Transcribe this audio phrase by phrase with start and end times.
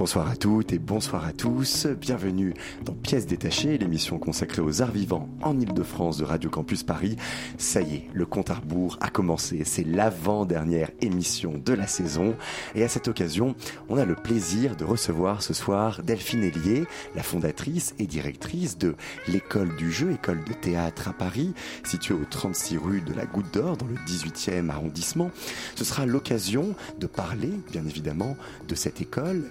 [0.00, 1.84] Bonsoir à toutes et bonsoir à tous.
[1.84, 2.54] Bienvenue
[2.86, 7.16] dans Pièces détachées, l'émission consacrée aux arts vivants en Ile-de-France de Radio Campus Paris.
[7.58, 9.60] Ça y est, le compte à rebours a commencé.
[9.66, 12.34] C'est l'avant-dernière émission de la saison.
[12.74, 13.54] Et à cette occasion,
[13.90, 18.94] on a le plaisir de recevoir ce soir Delphine Hélier, la fondatrice et directrice de
[19.28, 21.52] l'école du jeu, école de théâtre à Paris,
[21.84, 25.30] située au 36 rue de la Goutte d'Or dans le 18e arrondissement.
[25.74, 29.50] Ce sera l'occasion de parler, bien évidemment, de cette école,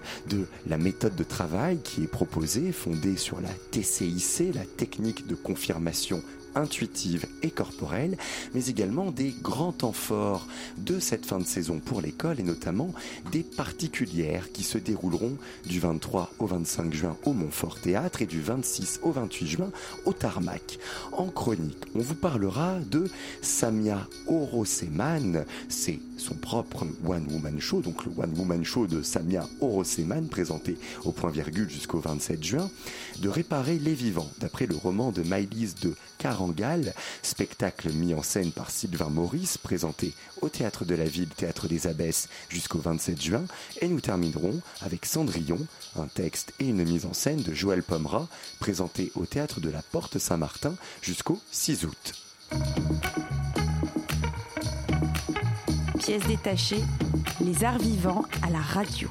[0.67, 6.21] la méthode de travail qui est proposée, fondée sur la TCIC, la technique de confirmation
[6.55, 8.17] intuitive et corporelle,
[8.53, 12.93] mais également des grands temps forts de cette fin de saison pour l'école et notamment
[13.31, 18.41] des particulières qui se dérouleront du 23 au 25 juin au Montfort Théâtre et du
[18.41, 19.71] 26 au 28 juin
[20.05, 20.79] au Tarmac.
[21.11, 23.09] En chronique, on vous parlera de
[23.41, 29.47] Samia Oroseman, c'est son propre One Woman Show, donc le One Woman Show de Samia
[29.61, 32.69] Oroseman présenté au point virgule jusqu'au 27 juin,
[33.19, 35.93] de réparer les vivants d'après le roman de Maïlise de
[36.39, 41.67] Carangal, spectacle mis en scène par Sylvain Maurice, présenté au Théâtre de la Ville, Théâtre
[41.67, 43.43] des Abbesses jusqu'au 27 juin,
[43.81, 45.59] et nous terminerons avec Cendrillon,
[45.97, 49.81] un texte et une mise en scène de Joël Pomera, présenté au Théâtre de la
[49.81, 52.13] Porte Saint-Martin jusqu'au 6 août.
[55.99, 56.83] Pièces détachées,
[57.41, 59.09] les arts vivants à la radio.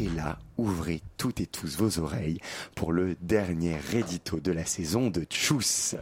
[0.00, 2.38] Et là, ouvrez toutes et tous vos oreilles
[2.76, 5.96] pour le dernier édito de la saison de Tchuss.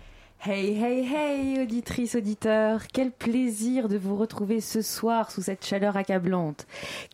[0.44, 5.96] Hey, hey, hey, auditrices, auditeurs, quel plaisir de vous retrouver ce soir sous cette chaleur
[5.96, 6.66] accablante.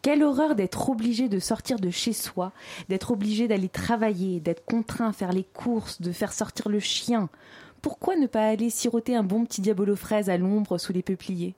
[0.02, 2.50] Quelle horreur d'être obligé de sortir de chez soi,
[2.88, 7.28] d'être obligé d'aller travailler, d'être contraint à faire les courses, de faire sortir le chien.
[7.80, 11.54] Pourquoi ne pas aller siroter un bon petit diabolo fraise à l'ombre sous les peupliers?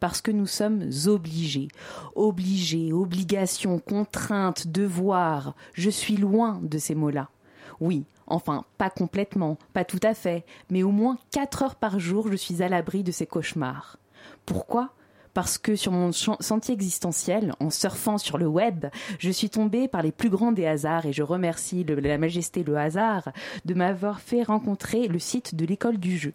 [0.00, 1.68] Parce que nous sommes obligés.
[2.14, 5.54] Obligés, obligation, contrainte, devoir.
[5.74, 7.28] Je suis loin de ces mots-là.
[7.80, 12.28] Oui, enfin, pas complètement, pas tout à fait, mais au moins quatre heures par jour,
[12.30, 13.96] je suis à l'abri de ces cauchemars.
[14.44, 14.90] Pourquoi?
[15.34, 18.86] Parce que sur mon sentier existentiel, en surfant sur le web,
[19.18, 22.76] je suis tombée par les plus grands des hasards et je remercie la majesté le
[22.76, 23.30] hasard
[23.64, 26.32] de m'avoir fait rencontrer le site de l'école du jeu.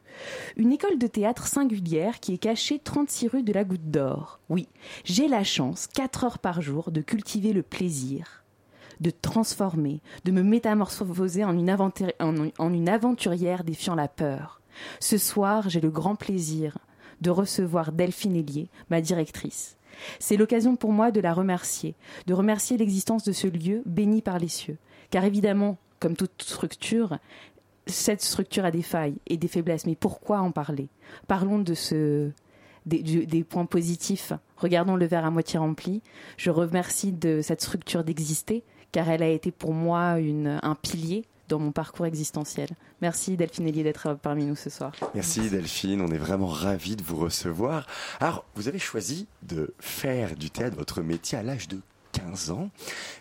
[0.57, 4.39] Une école de théâtre singulière qui est cachée 36 rue de la Goutte d'Or.
[4.49, 4.67] Oui,
[5.03, 8.41] j'ai la chance, 4 heures par jour, de cultiver le plaisir
[9.01, 11.75] de transformer, de me métamorphoser en une,
[12.57, 14.61] en une aventurière défiant la peur.
[15.01, 16.77] Ce soir, j'ai le grand plaisir
[17.21, 19.77] de recevoir Delphine Hélier, ma directrice.
[20.19, 21.95] C'est l'occasion pour moi de la remercier,
[22.27, 24.77] de remercier l'existence de ce lieu béni par les cieux.
[25.09, 27.17] Car évidemment, comme toute structure,
[27.87, 29.85] cette structure a des failles et des faiblesses.
[29.85, 30.89] Mais pourquoi en parler?
[31.27, 32.31] Parlons de ce,
[32.85, 34.33] des, points positifs.
[34.57, 36.01] Regardons le verre à moitié rempli.
[36.37, 41.59] Je remercie de cette structure d'exister, car elle a été pour moi un pilier dans
[41.59, 42.69] mon parcours existentiel.
[43.01, 44.93] Merci Delphine Elie d'être parmi nous ce soir.
[45.13, 47.87] Merci Delphine, on est vraiment ravis de vous recevoir.
[48.19, 51.79] Alors, vous avez choisi de faire du théâtre votre métier à l'âge de
[52.15, 52.69] 15 ans.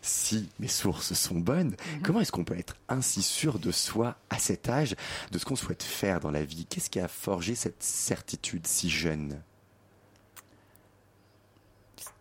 [0.02, 2.02] Si mes sources sont bonnes, mhm.
[2.02, 4.94] comment est-ce qu'on peut être ainsi sûr de soi à cet âge,
[5.32, 6.66] de ce qu'on souhaite faire dans la vie?
[6.66, 9.42] Qu'est-ce qui a forgé cette certitude si jeune?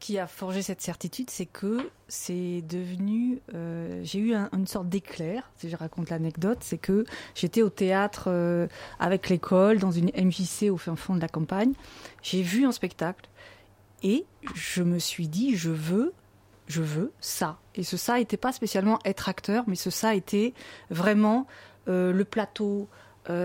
[0.03, 3.39] Qui a forgé cette certitude, c'est que c'est devenu.
[3.53, 7.05] Euh, j'ai eu une sorte d'éclair, si je raconte l'anecdote, c'est que
[7.35, 8.67] j'étais au théâtre euh,
[8.99, 11.71] avec l'école, dans une MJC au fin fond de la campagne.
[12.21, 13.29] J'ai vu un spectacle
[14.03, 16.11] et je me suis dit, je veux,
[16.67, 17.59] je veux ça.
[17.73, 20.53] Et ce ça n'était pas spécialement être acteur, mais ce ça était
[20.89, 21.47] vraiment
[21.87, 22.89] euh, le plateau,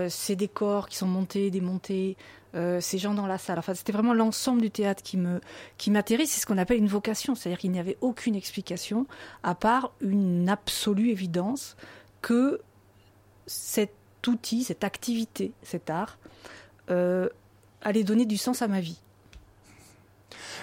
[0.09, 2.17] ces décors qui sont montés, démontés,
[2.55, 3.59] euh, ces gens dans la salle.
[3.59, 5.39] Enfin, c'était vraiment l'ensemble du théâtre qui me
[5.87, 6.25] m'atterrit.
[6.25, 9.05] C'est ce qu'on appelle une vocation, c'est-à-dire qu'il n'y avait aucune explication
[9.43, 11.77] à part une absolue évidence
[12.21, 12.59] que
[13.45, 13.93] cet
[14.27, 16.17] outil, cette activité, cet art,
[16.89, 17.29] euh,
[17.83, 18.99] allait donner du sens à ma vie.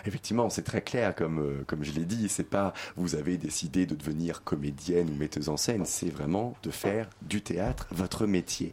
[0.07, 3.87] Effectivement, c'est très clair, comme, euh, comme je l'ai dit, c'est pas vous avez décidé
[3.87, 8.73] de devenir comédienne ou metteuse en scène, c'est vraiment de faire du théâtre votre métier.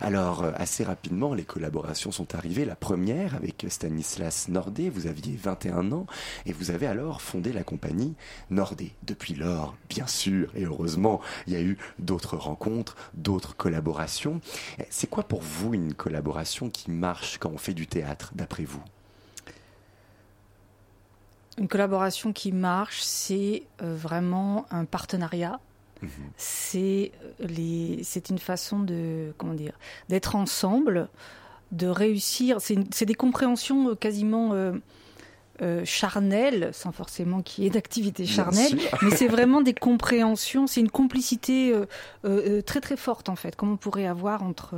[0.00, 2.64] Alors, euh, assez rapidement, les collaborations sont arrivées.
[2.64, 6.06] La première avec Stanislas Nordé, vous aviez 21 ans,
[6.46, 8.14] et vous avez alors fondé la compagnie
[8.50, 8.92] Nordé.
[9.02, 14.40] Depuis lors, bien sûr, et heureusement, il y a eu d'autres rencontres, d'autres collaborations.
[14.90, 18.82] C'est quoi pour vous une collaboration qui marche quand on fait du théâtre, d'après vous?
[21.58, 25.60] Une collaboration qui marche, c'est euh, vraiment un partenariat.
[26.00, 26.10] Mhm.
[26.36, 29.78] C'est euh, les, c'est une façon de, comment dire,
[30.08, 31.08] d'être ensemble,
[31.70, 32.60] de réussir.
[32.60, 34.52] C'est, c'est des compréhensions euh, quasiment
[35.62, 38.72] euh, charnelles, sans forcément qu'il y ait d'activité charnelle,
[39.02, 40.66] mais c'est vraiment des compréhensions.
[40.66, 41.86] C'est une complicité euh,
[42.24, 44.74] euh, très très forte en fait, comme on pourrait avoir entre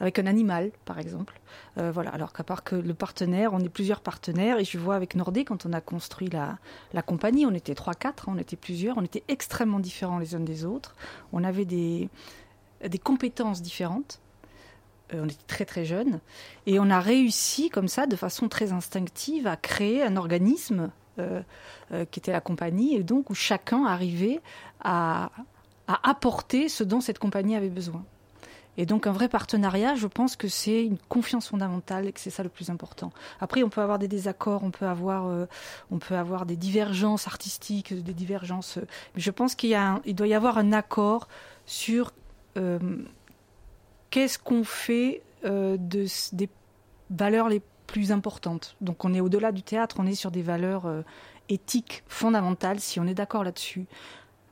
[0.00, 1.38] avec un animal, par exemple.
[1.76, 2.10] Voilà.
[2.10, 5.44] Alors qu'à part que le partenaire, on est plusieurs partenaires, et je vois avec Nordé
[5.44, 6.58] quand on a construit la,
[6.92, 10.34] la compagnie, on était trois quatre, hein, on était plusieurs, on était extrêmement différents les
[10.34, 10.94] uns des autres.
[11.32, 12.08] On avait des
[12.88, 14.20] des compétences différentes.
[15.14, 16.20] Euh, on était très très jeunes
[16.66, 21.42] et on a réussi comme ça, de façon très instinctive, à créer un organisme euh,
[21.92, 24.40] euh, qui était la compagnie et donc où chacun arrivait
[24.82, 25.30] à,
[25.86, 28.04] à apporter ce dont cette compagnie avait besoin.
[28.78, 32.30] Et donc un vrai partenariat, je pense que c'est une confiance fondamentale et que c'est
[32.30, 33.12] ça le plus important.
[33.38, 35.46] Après, on peut avoir des désaccords, on peut avoir,
[35.90, 38.78] on peut avoir des divergences artistiques, des divergences.
[39.14, 39.76] mais je pense qu'il
[40.14, 41.28] doit y avoir un accord
[41.66, 42.12] sur
[44.12, 46.48] qu'est-ce qu'on fait euh, des
[47.10, 48.76] valeurs les plus importantes?
[48.80, 51.02] Donc on est au-delà du théâtre, on est sur des valeurs euh,
[51.48, 53.86] éthiques fondamentales, si on est d'accord là-dessus.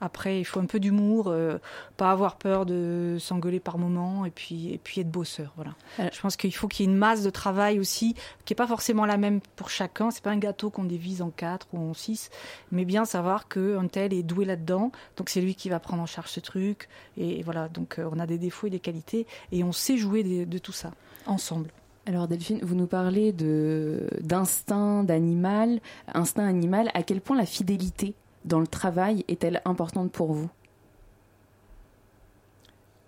[0.01, 1.59] Après, il faut un peu d'humour, euh,
[1.97, 5.53] pas avoir peur de s'engueuler par moments, et puis, et puis être bosseur.
[5.57, 5.73] Voilà.
[5.99, 8.15] Alors- Je pense qu'il faut qu'il y ait une masse de travail aussi,
[8.45, 10.11] qui est pas forcément la même pour chacun.
[10.11, 12.31] C'est pas un gâteau qu'on divise en quatre ou en six,
[12.73, 16.07] mais bien savoir qu'un tel est doué là-dedans, donc c'est lui qui va prendre en
[16.07, 16.89] charge ce truc.
[17.17, 20.23] Et voilà, donc euh, on a des défauts et des qualités, et on sait jouer
[20.25, 20.93] de tout ça
[21.27, 21.71] ensemble.
[22.07, 25.81] Alors Delphine, vous nous parlez de d'instinct d'animal,
[26.15, 26.91] instinct animal.
[26.95, 28.15] À quel point la fidélité
[28.45, 30.51] dans le travail est-elle importante pour vous?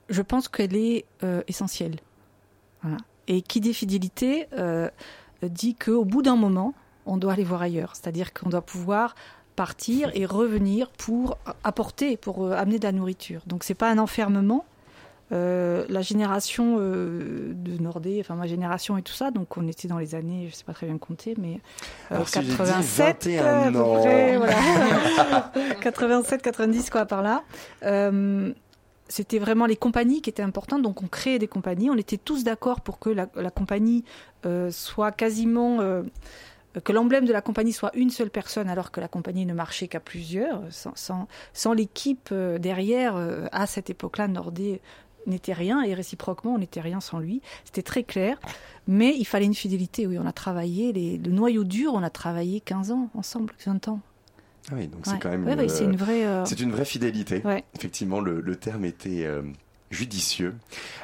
[0.08, 1.96] Je pense qu'elle est euh, essentielle.
[3.28, 4.90] Et qui dit fidélité euh,
[5.42, 6.74] dit qu'au bout d'un moment,
[7.06, 7.94] on doit aller voir ailleurs.
[7.94, 9.14] C'est-à-dire qu'on doit pouvoir
[9.56, 13.42] partir et revenir pour apporter, pour euh, amener de la nourriture.
[13.46, 14.64] Donc c'est pas un enfermement.
[15.32, 19.88] Euh, la génération euh, de Nordé, enfin ma génération et tout ça, donc on était
[19.88, 21.54] dans les années, je sais pas très bien compter, mais
[22.10, 24.00] euh, Alors, si j'ai dit 87, 21 à peu ans.
[24.00, 25.52] près, voilà.
[25.80, 27.42] 87, 90 quoi par là.
[27.82, 28.52] Euh,
[29.08, 31.90] c'était vraiment les compagnies qui étaient importantes, donc on créait des compagnies.
[31.90, 34.04] On était tous d'accord pour que la, la compagnie
[34.46, 36.02] euh, soit quasiment euh,
[36.84, 39.88] que l'emblème de la compagnie soit une seule personne, alors que la compagnie ne marchait
[39.88, 43.16] qu'à plusieurs, sans, sans, sans l'équipe euh, derrière.
[43.16, 44.80] euh, à cette époque-là, Nordé
[45.26, 47.40] n'était rien et réciproquement, on n'était rien sans lui.
[47.64, 48.38] C'était très clair,
[48.86, 50.06] mais il fallait une fidélité.
[50.06, 53.88] Oui, on a travaillé les, le noyau dur, on a travaillé 15 ans ensemble, 20
[53.88, 54.00] ans.
[54.70, 55.12] Ah oui, donc Ouais.
[55.14, 56.24] c'est quand même Ouais, une, ouais, c'est une vraie.
[56.24, 57.42] euh, c'est une vraie fidélité.
[57.74, 59.42] Effectivement, le, le terme était euh,
[59.90, 60.54] judicieux.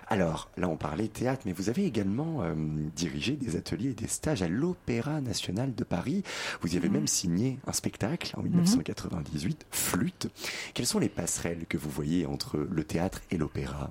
[0.06, 2.54] Alors, là, on parlait théâtre, mais vous avez également euh,
[2.96, 6.22] dirigé des ateliers et des stages à l'Opéra National de Paris.
[6.62, 6.94] Vous y avez Mhm.
[6.94, 10.28] même signé un spectacle en 1998, Flûte.
[10.72, 13.90] Quelles sont les passerelles que vous voyez entre le théâtre et l'opéra?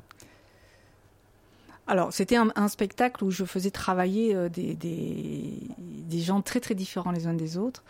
[1.88, 7.28] Alors, c'était un, spectacle où je faisais travailler euh, des, gens très très différents les
[7.28, 7.84] uns des autres.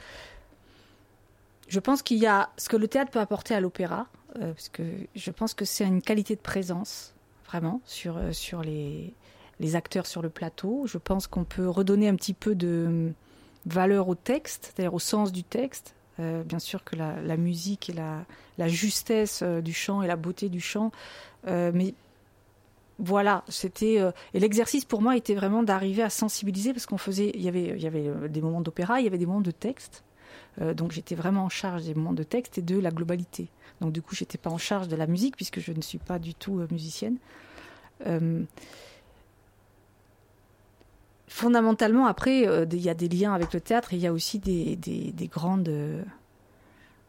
[1.67, 4.07] Je pense qu'il y a ce que le théâtre peut apporter à l'opéra,
[4.37, 4.83] euh, parce que
[5.15, 7.13] je pense que c'est une qualité de présence,
[7.45, 8.31] vraiment, sur, euh,
[8.63, 10.83] les, acteurs sur le plateau.
[10.85, 13.09] Je pense qu'on peut redonner un petit peu de euh,
[13.65, 15.93] valeur au texte, c'est-à-dire au sens du texte.
[16.19, 18.25] Bien sûr que la, la musique et la,
[18.57, 20.91] la justesse du chant et la beauté du chant,
[21.45, 21.93] mais
[22.99, 27.31] voilà, c'était euh, et l'exercice pour moi était vraiment d'arriver à sensibiliser parce qu'on faisait,
[27.35, 30.03] il y avait, euh, des moments d'opéra, il y avait des moments de texte,
[30.59, 33.47] Euh, donc j'étais vraiment en charge des moments de texte et de la globalité.
[33.79, 36.17] Donc du coup, j'étais pas en charge de la musique puisque je ne suis pas
[36.17, 37.17] du tout musicienne.
[41.27, 44.39] Fondamentalement, après, il y a des liens avec le théâtre et il y a aussi
[44.39, 45.69] des, des, des grandes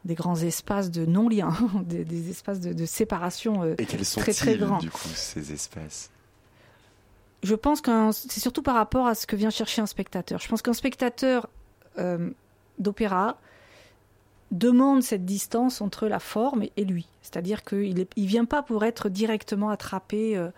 [0.09, 1.53] des grands espaces de non-lien,
[1.85, 4.79] des, des espaces de, de séparation euh, Et quels Très, très sont-ils, grand.
[4.79, 6.11] du coup, ces espaces?
[7.45, 10.41] Je pense que c'est surtout par rapport à ce que vient chercher un spectateur.
[10.41, 11.49] Je pense qu'un spectateur
[11.99, 12.31] euh,
[12.79, 13.39] d'opéra
[14.51, 17.07] demande cette distance entre la forme et lui.
[17.21, 20.49] C'est-à-dire qu'il ne il vient pas pour être directement attrapé euh,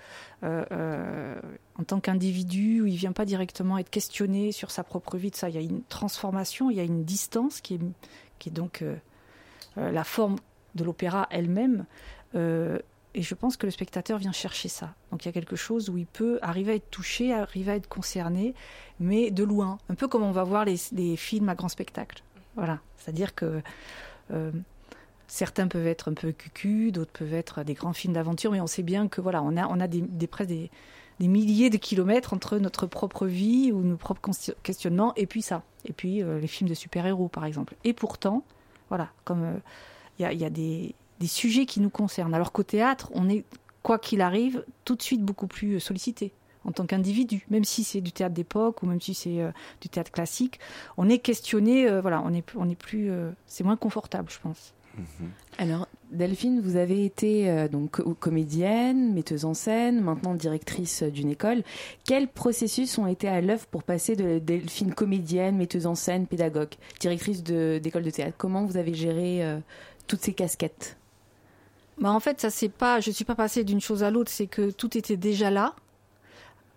[0.45, 1.35] euh,
[1.76, 5.33] en tant qu'individu, ou il vient pas directement être questionné sur sa propre vie.
[5.33, 5.49] De ça.
[5.49, 7.80] Il y a une transformation, il y a une distance qui est,
[8.38, 8.85] qui est donc
[9.77, 10.37] la forme
[10.75, 11.85] de l'opéra elle-même.
[12.35, 14.95] et je pense que le spectateur vient chercher ça.
[15.11, 17.77] Donc il y a quelque chose où il peut arriver à être touché, arriver à
[17.77, 18.55] être concerné,
[18.99, 19.79] mais de loin.
[19.89, 22.23] Un peu comme on va voir les, films à grand spectacle.
[22.57, 22.81] Voilà.
[22.99, 23.62] C'est-à-dire que
[25.31, 28.67] Certains peuvent être un peu cucu, d'autres peuvent être des grands films d'aventure, mais on
[28.67, 30.71] sait bien que voilà, on a, on a des, des presque des,
[31.21, 34.29] milliers de kilomètres entre notre propre vie ou nos propres
[34.65, 35.62] questionnements et puis ça.
[35.85, 37.77] Et puis euh, les films de super-héros, par exemple.
[37.85, 38.43] Et pourtant,
[38.91, 39.59] voilà, comme euh,
[40.19, 40.95] il y, a, des,
[41.27, 42.35] sujets qui nous concernent.
[42.35, 43.45] Alors qu'au théâtre, on est,
[43.83, 46.33] quoi qu'il arrive, tout de suite beaucoup plus sollicité
[46.67, 49.89] en tant qu'individu, même si c'est du théâtre d'époque ou même si c'est euh, du
[49.89, 50.61] théâtre classique,
[50.99, 53.11] on est questionné, voilà, on est, on est plus,
[53.47, 54.75] c'est moins confortable, je pense.
[54.99, 55.31] Mhm.
[55.57, 61.62] Alors, Delphine, vous avez été euh, donc comédienne, metteuse en scène, maintenant directrice d'une école.
[62.05, 66.73] Quels processus ont été à l'œuvre pour passer de Delphine comédienne, metteuse en scène, pédagogue,
[66.99, 68.35] directrice d'école de, théâtre?
[68.37, 69.59] Comment vous avez géré euh,
[70.09, 70.97] toutes ces casquettes?
[71.99, 74.47] Bah en fait, ça c'est pas, je suis pas passée d'une chose à l'autre, c'est
[74.47, 75.90] que tout était déjà là, euh,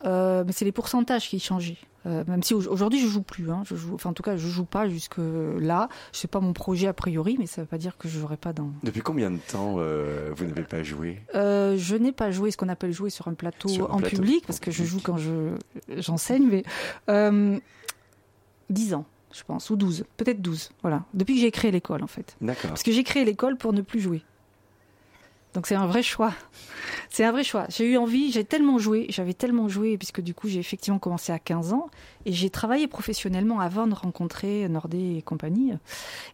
[0.04, 1.78] mais c'est les pourcentages qui changeaient.
[2.06, 4.48] Euh, même si aujourd'hui je joue plus, hein, je joue, enfin en tout cas je
[4.48, 5.88] joue pas jusque là.
[6.12, 8.52] C'est pas mon projet a priori, mais ça veut pas dire que je jouerai pas
[8.52, 8.72] dans.
[8.84, 11.22] Depuis combien de temps euh, vous n'avez pas joué?
[11.36, 14.60] Euh, Je n'ai pas joué ce qu'on appelle jouer sur un plateau en public parce
[14.60, 15.56] que je joue quand je
[15.98, 16.48] j'enseigne,
[17.08, 17.62] mais
[18.70, 21.06] 10 ans je pense, ou 12, peut-être 12, voilà.
[21.16, 22.36] Depuis que j'ai créé l'école, en fait.
[22.40, 22.70] D'accord.
[22.70, 24.22] Parce que j'ai créé l'école pour ne plus jouer.
[25.54, 26.34] Donc c'est un vrai choix.
[27.10, 27.66] C'est un vrai choix.
[27.70, 31.32] J'ai eu envie, j'ai tellement joué, j'avais tellement joué, puisque du coup j'ai effectivement commencé
[31.32, 31.90] à 15 ans,
[32.26, 35.74] et j'ai travaillé professionnellement avant de rencontrer Nordé et compagnie.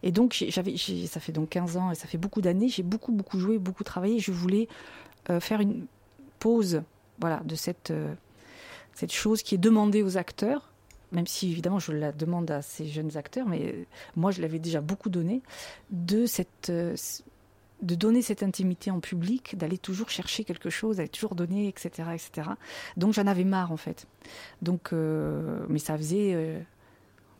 [0.02, 3.12] Et donc j'avais, ça fait donc 15 ans, et ça fait beaucoup d'années, j'ai beaucoup,
[3.12, 4.20] beaucoup joué, beaucoup travaillé.
[4.20, 4.68] Je voulais
[5.28, 5.86] euh, faire une
[6.38, 6.82] pause
[7.18, 8.14] voilà, de cette, euh,
[8.94, 10.70] cette chose qui est demandée aux acteurs,
[11.12, 13.84] même si évidemment je la demande à ces jeunes acteurs, mais euh,
[14.16, 15.42] moi je l'avais déjà beaucoup donné,
[15.90, 16.72] de cette
[17.82, 22.08] de donner cette intimité en public, d'aller toujours chercher quelque chose, d'aller toujours donner, etc.,
[22.14, 22.48] etc.
[22.96, 24.06] Donc j'en avais marre en fait.
[24.62, 26.32] Donc, euh, mais ça faisait.
[26.34, 26.58] Euh,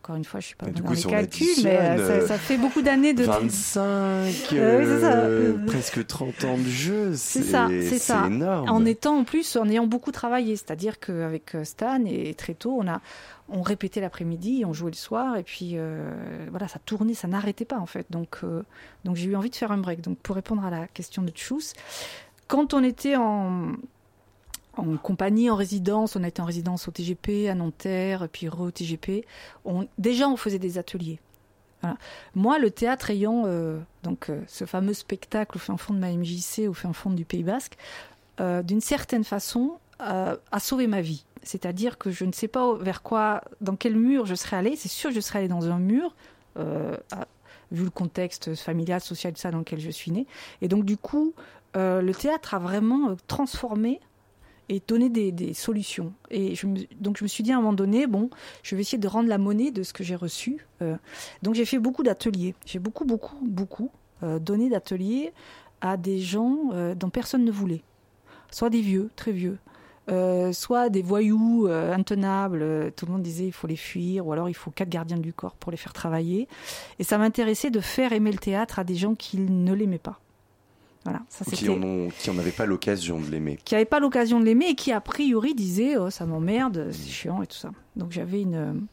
[0.03, 2.81] encore une fois, je suis pas bah, dans les calculs, mais euh, ça, fait beaucoup
[2.81, 8.27] d'années de 25, presque 30 ans de jeu, c'est ça, c'est ça.
[8.27, 8.71] énorme.
[8.71, 12.89] En étant en plus, en ayant beaucoup travaillé, c'est-à-dire qu'avec Stan et très tôt, on
[12.89, 13.03] a
[13.53, 16.13] on répétait l'après-midi, on jouait le soir, et puis euh,
[16.51, 18.07] voilà, ça tournait, ça n'arrêtait pas en fait.
[18.11, 18.63] Donc, euh,
[19.05, 20.01] donc j'ai eu envie de faire un break.
[20.01, 21.73] Donc pour répondre à la question de Tchous,
[22.49, 23.75] quand on était en,
[25.03, 29.27] compagnie, en résidence, on a été en résidence au TGP, à Nanterre, puis au TGP,
[29.99, 31.21] déjà on faisait des ateliers.
[32.35, 36.69] Moi, le théâtre ayant euh, donc ce fameux spectacle au fin fond de ma MJC,
[36.69, 37.77] au fin fond du Pays Basque,
[38.39, 41.25] d'une certaine façon, a sauvé ma vie.
[41.43, 44.77] C'est-à-dire que je ne sais pas vers quoi, dans quel mur je serais allée.
[44.77, 46.15] C'est sûr que je serais allée dans un mur,
[46.59, 46.97] euh,
[47.73, 50.27] vu le contexte familial, social, ça dans lequel je suis née.
[50.61, 51.35] Et donc, du coup,
[51.77, 54.01] euh, le théâtre a vraiment euh, transformé
[54.69, 56.13] et donné des, solutions.
[56.31, 56.55] Et
[57.01, 58.31] donc, je me suis dit à un moment donné, bon,
[58.63, 60.65] je vais essayer de rendre la monnaie de ce que j'ai reçu.
[61.43, 62.55] donc, j'ai fait beaucoup d'ateliers.
[62.67, 63.91] J'ai beaucoup, beaucoup, beaucoup
[64.23, 65.33] donné d'ateliers
[65.81, 67.83] à des gens dont personne ne voulait.
[68.53, 69.59] Soit des vieux, très vieux,
[70.11, 74.27] euh, soit des voyous euh, intenables, euh, tout le monde disait il faut les fuir,
[74.27, 76.49] ou alors il faut quatre gardiens du corps pour les faire travailler.
[76.99, 80.21] Et ça m'intéressait de faire aimer le théâtre à des gens qui ne l'aimaient pas.
[81.05, 83.59] Voilà, ça qui n'en avaient pas l'occasion de l'aimer.
[83.65, 87.09] Qui n'avaient pas l'occasion de l'aimer et qui a priori disaient oh, ça m'emmerde, c'est
[87.09, 87.71] chiant et tout ça.
[87.97, 88.87] Donc j'avais une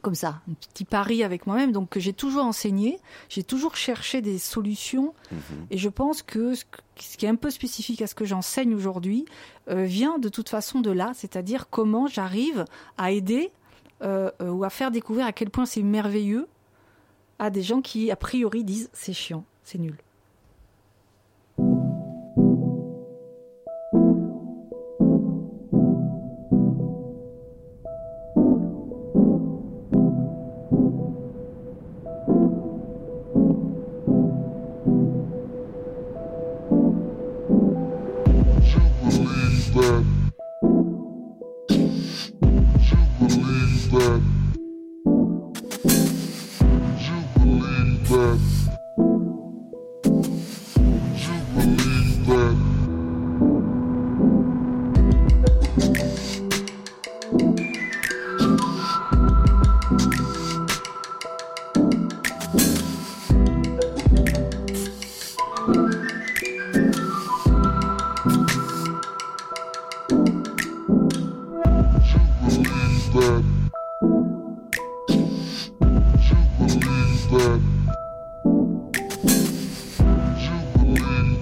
[0.00, 1.72] comme ça, un petit pari avec moi-même.
[1.72, 5.14] Donc j'ai toujours enseigné, j'ai toujours cherché des solutions.
[5.30, 5.40] Mhm.
[5.70, 6.64] Et je pense que ce,
[6.96, 9.24] qui est un peu spécifique à ce que j'enseigne aujourd'hui
[9.68, 12.64] euh, vient de toute façon de là, c'est-à-dire comment j'arrive
[12.98, 13.50] à aider
[14.02, 16.48] euh, euh, ou à faire découvrir à quel point c'est merveilleux
[17.38, 19.96] à des gens qui a priori disent c'est chiant, c'est nul.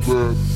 [0.09, 0.48] back.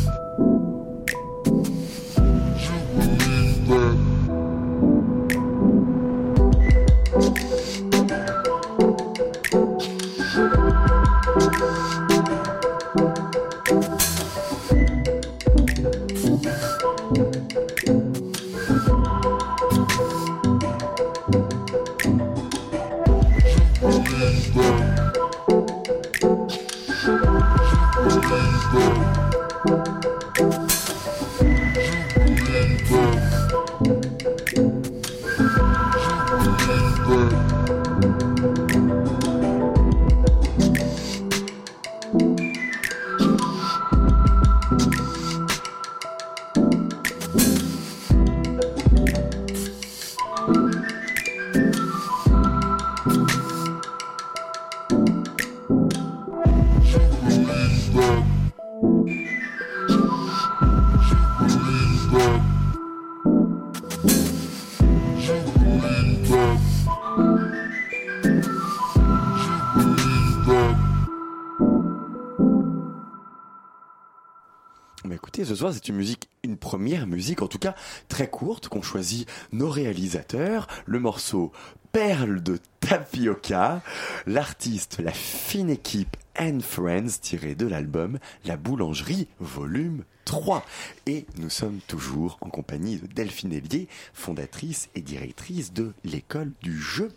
[75.71, 77.76] C'est une première musique en tout cas
[78.09, 80.66] très courte qu'ont choisi nos réalisateurs.
[80.87, 81.52] Le morceau
[81.92, 83.83] Perle de Tapioca,
[84.26, 90.64] l'artiste, la fine équipe and Friends tiré de l'album La Boulangerie volume 3.
[91.07, 96.81] Et nous sommes toujours en compagnie de Delphine Hélier, fondatrice et directrice de l'école du
[96.81, 97.12] jeu.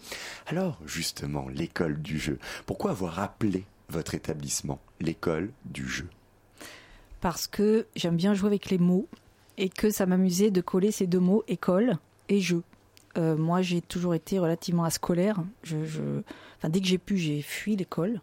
[0.46, 6.08] Alors justement, l'école du jeu, pourquoi avoir appelé votre établissement l'école du jeu?
[7.22, 9.08] Parce que j'aime bien jouer avec les mots
[9.58, 11.98] et que ça m'amusait de coller ces deux mots, école
[12.30, 12.64] et jeu.
[13.18, 15.42] Euh, moi, j'ai toujours été relativement ascolaire.
[15.64, 16.02] Je, je...
[16.58, 18.20] Enfin, dès que j'ai pu, j'ai fui l'école.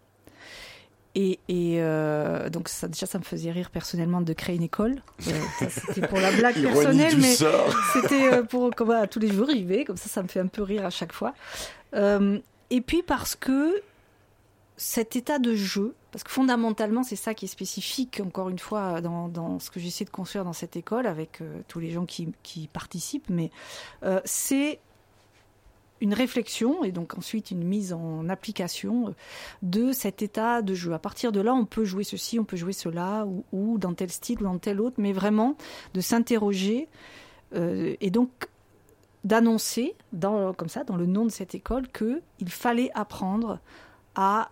[1.14, 5.02] Et, et euh, donc, ça, déjà, ça me faisait rire personnellement de créer une école.
[5.26, 5.32] Euh,
[5.68, 7.34] c'était pour la blague personnelle, mais
[7.92, 9.84] c'était pour comme, tous les jours j'y vais.
[9.84, 11.34] Comme ça, ça me fait un peu rire à chaque fois.
[11.94, 13.82] Et puis parce que
[14.82, 19.00] cet état de jeu, parce que fondamentalement, c'est ça qui est spécifique, encore une fois,
[19.00, 22.68] dans, ce que j'essaie de construire dans cette école, avec euh, tous les gens qui,
[22.72, 23.52] participent, mais
[24.02, 24.80] euh, c'est
[26.00, 29.14] une réflexion et donc ensuite une mise en application
[29.62, 30.92] de cet état de jeu.
[30.92, 34.10] À partir de là, on peut jouer ceci, on peut jouer cela, ou, dans tel
[34.10, 35.56] style ou dans tel autre, mais vraiment
[35.94, 36.88] de s'interroger
[37.54, 38.30] euh, et donc
[39.22, 43.60] d'annoncer, comme ça, dans le nom de cette école, qu'il fallait apprendre
[44.16, 44.50] à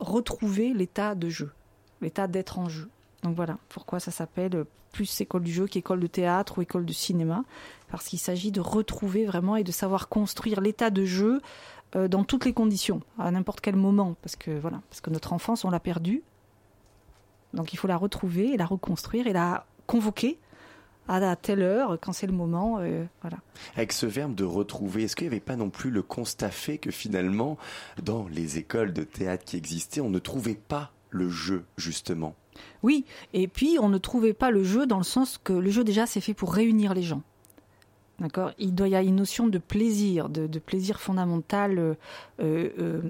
[0.00, 1.52] retrouver l'état de jeu,
[2.00, 2.88] l'état d'être en jeu.
[3.22, 6.92] Donc voilà pourquoi ça s'appelle plus école du jeu qu'école de théâtre ou école de
[6.92, 7.44] cinéma,
[7.88, 11.40] parce qu'il s'agit de retrouver vraiment et de savoir construire l'état de jeu
[11.94, 15.32] euh, dans toutes les conditions, à n'importe quel moment, parce que voilà, parce que notre
[15.32, 16.22] enfance on l'a perdue,
[17.52, 20.38] donc il faut la retrouver et la reconstruire et la convoquer
[21.08, 23.38] à telle heure quand c'est le moment, euh, voilà.
[23.76, 26.78] Avec ce verbe de retrouver, est-ce qu'il n'y avait pas non plus le constat fait
[26.78, 27.58] que finalement,
[28.02, 32.34] dans les écoles de théâtre qui existaient, on ne trouvait pas le jeu, justement?
[32.82, 35.84] Oui, et puis on ne trouvait pas le jeu dans le sens que le jeu
[35.84, 37.22] déjà c'est fait pour réunir les gens.
[38.18, 38.52] D'accord?
[38.58, 41.94] Il doit y avoir une notion de plaisir, de, de plaisir fondamental, euh,
[42.40, 43.02] euh,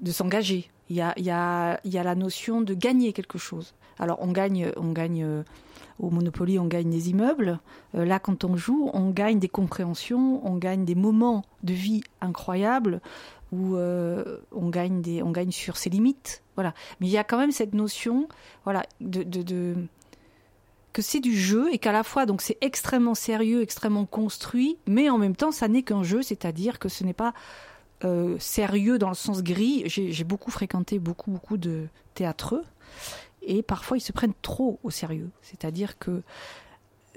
[0.00, 0.70] de s'engager.
[0.88, 3.74] Il y a, y, a, y a la notion de gagner quelque chose.
[3.98, 5.44] Alors on gagne, on gagne
[5.98, 7.60] au Monopoly, on gagne des immeubles.
[7.94, 12.02] Euh, là, quand on joue, on gagne des compréhensions, on gagne des moments de vie
[12.20, 13.00] incroyables
[13.52, 16.42] où euh, on gagne des, on gagne sur ses limites.
[16.56, 16.74] Voilà.
[17.00, 18.28] Mais il y a quand même cette notion,
[18.64, 19.76] voilà, de,
[20.92, 25.10] que c'est du jeu et qu'à la fois donc c'est extrêmement sérieux, extrêmement construit, mais
[25.10, 27.34] en même temps ça n'est qu'un jeu, c'est-à-dire que ce n'est pas
[28.04, 29.84] euh, sérieux dans le sens gris.
[29.86, 32.64] J'ai j'ai beaucoup fréquenté beaucoup beaucoup de théâtreux
[33.44, 35.30] et parfois ils se prennent trop au sérieux.
[35.42, 36.22] C'est-à-dire que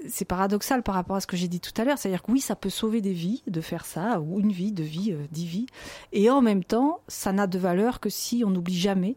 [0.08, 1.98] c'est paradoxal par rapport à ce que j'ai dit tout à l'heure.
[1.98, 4.82] C'est-à-dire que oui, ça peut sauver des vies de faire ça, ou une vie, deux
[4.82, 5.66] vies, euh, dix vies.
[6.12, 9.16] Et en même temps, ça n'a de valeur que si on n'oublie jamais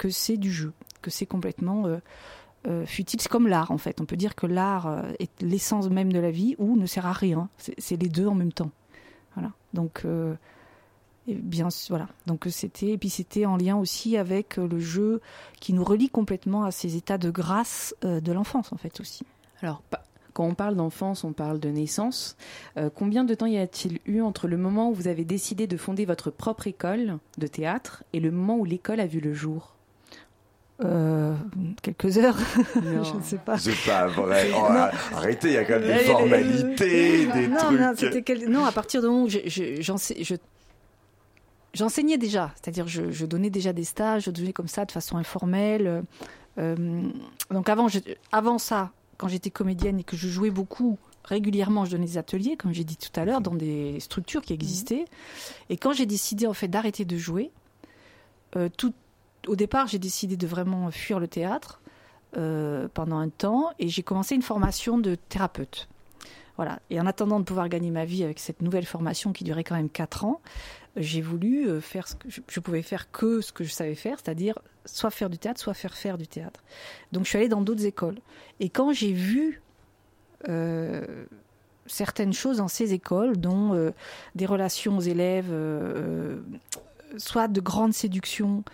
[0.00, 1.98] que c'est du jeu, que c'est complètement euh,
[2.66, 3.20] euh, futile.
[3.20, 4.00] C'est comme l'art, en fait.
[4.00, 7.04] On peut dire que l'art euh, est l'essence même de la vie ou ne sert
[7.04, 7.50] à rien.
[7.58, 8.70] C'est les deux en même temps.
[9.34, 9.52] Voilà.
[9.74, 10.04] Donc,
[11.28, 12.08] et bien sûr, voilà.
[12.26, 15.20] Donc c'était et puis c'était en lien aussi avec euh, le jeu
[15.60, 19.22] qui nous relie complètement à ces états de grâce euh, de l'enfance, en fait aussi.
[19.62, 19.82] Alors,
[20.32, 22.36] quand on parle d'enfance, on parle de naissance.
[22.78, 25.76] Euh, combien de temps y a-t-il eu entre le moment où vous avez décidé de
[25.76, 29.74] fonder votre propre école de théâtre et le moment où l'école a vu le jour?
[30.82, 31.34] Euh,
[31.82, 32.38] quelques heures,
[32.82, 33.04] Non.
[33.04, 33.58] je ne sais pas.
[33.58, 34.50] C'est pas vrai.
[34.56, 34.66] Oh,
[35.14, 37.80] arrêtez, il y a quand même des Euh, formalités, des non, trucs.
[37.80, 39.82] Non, c'était quel- non, à partir du moment où je- je-
[41.74, 45.16] j'enseignais déjà, c'est-à-dire je, je donnais déjà des stages, je donnais comme ça de façon
[45.16, 46.04] informelle.
[46.58, 47.08] Euh,
[47.50, 47.86] donc avant,
[48.32, 52.56] avant ça, quand j'étais comédienne et que je jouais beaucoup régulièrement, je donnais des ateliers,
[52.56, 55.04] comme j'ai dit tout à l'heure, dans des structures qui existaient.
[55.68, 57.50] Et quand j'ai décidé en fait d'arrêter de jouer,
[58.56, 58.94] euh, tout,
[59.46, 61.80] au départ, j'ai décidé de vraiment fuir le théâtre.
[62.36, 65.88] euh, pendant un temps et j'ai commencé une formation de thérapeute.
[66.60, 66.78] Voilà.
[66.90, 69.76] Et en attendant de pouvoir gagner ma vie avec cette nouvelle formation qui durait quand
[69.76, 70.42] même 4 ans,
[70.94, 74.18] j'ai voulu euh, faire ce que je, pouvais faire que ce que je savais faire,
[74.22, 76.62] c'est-à-dire soit faire du théâtre, soit faire faire du théâtre.
[77.12, 78.18] Donc je suis allée dans d'autres écoles.
[78.58, 79.62] Et quand j'ai vu
[80.50, 81.24] euh,
[81.86, 83.92] certaines choses dans ces écoles, dont euh,
[84.34, 85.50] des relations aux élèves,
[87.16, 88.64] soit de grande séduction,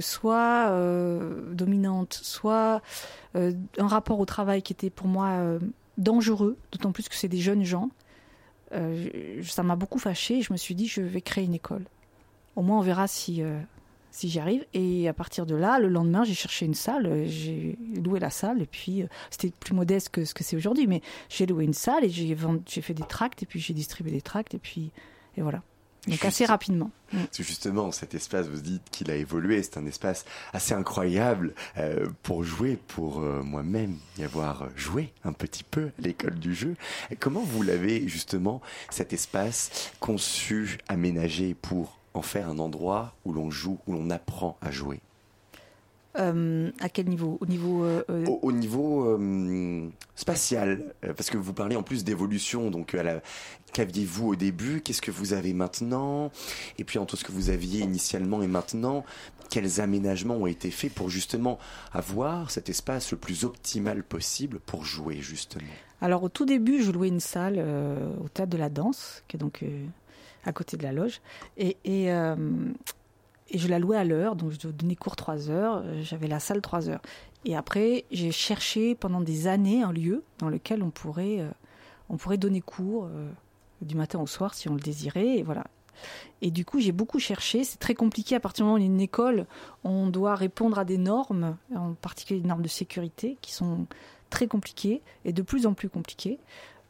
[0.00, 0.70] soit
[1.50, 2.80] dominante, soit
[3.34, 5.58] un rapport au travail qui était pour moi
[5.98, 7.90] dangereux, d'autant plus que c'est des jeunes gens.
[8.72, 11.84] Euh, ça m'a beaucoup fâchée et je me suis dit je vais créer une école.
[12.56, 13.60] Au moins on verra si, euh,
[14.10, 14.64] si j'y arrive.
[14.72, 18.62] Et à partir de là, le lendemain, j'ai cherché une salle, j'ai loué la salle
[18.62, 21.74] et puis euh, c'était plus modeste que ce que c'est aujourd'hui, mais j'ai loué une
[21.74, 22.36] salle et j'ai
[22.82, 24.92] fait des tracts et puis j'ai distribué des tracts et puis
[25.36, 25.62] et voilà.
[26.06, 26.90] Donc Juste- assez rapidement.
[27.12, 31.54] Parce que justement, cet espace, vous dites qu'il a évolué, c'est un espace assez incroyable
[31.76, 36.54] euh, pour jouer, pour euh, moi-même y avoir joué un petit peu à l'école du
[36.54, 36.74] jeu.
[37.10, 38.60] Et comment vous l'avez justement,
[38.90, 44.56] cet espace conçu, aménagé pour en faire un endroit où l'on joue, où l'on apprend
[44.60, 45.00] à jouer?
[46.18, 47.38] Euh, à quel niveau?
[47.40, 52.04] Au niveau euh, euh, au, au niveau euh, spatial, parce que vous parlez en plus
[52.04, 53.22] d'évolution, donc à la-
[53.72, 56.30] qu'aviez-vous au début, qu'est-ce que vous avez maintenant,
[56.78, 59.04] et puis entre ce que vous aviez initialement et maintenant,
[59.48, 61.58] quels aménagements ont été faits pour justement
[61.92, 65.64] avoir cet espace le plus optimal possible pour jouer justement?
[66.02, 69.36] Alors au tout début, je louais une salle euh, au théâtre de la danse, qui
[69.36, 69.86] est donc euh,
[70.44, 71.22] à côté de la loge,
[71.56, 72.36] et, et, euh,
[73.52, 76.40] et je la louais à l'heure, donc je donnais cours trois heures, euh, j'avais la
[76.40, 77.02] salle trois heures.
[77.44, 81.50] Et après, j'ai cherché pendant des années un lieu dans lequel on pourrait, euh,
[82.08, 83.30] on pourrait donner cours euh,
[83.82, 85.64] du matin au soir si on le désirait, et voilà.
[86.40, 87.62] Et du coup, j'ai beaucoup cherché.
[87.62, 89.46] C'est très compliqué à partir du moment où y a une école,
[89.84, 93.86] on doit répondre à des normes, en particulier des normes de sécurité, qui sont
[94.30, 96.38] très compliquées et de plus en plus compliquées.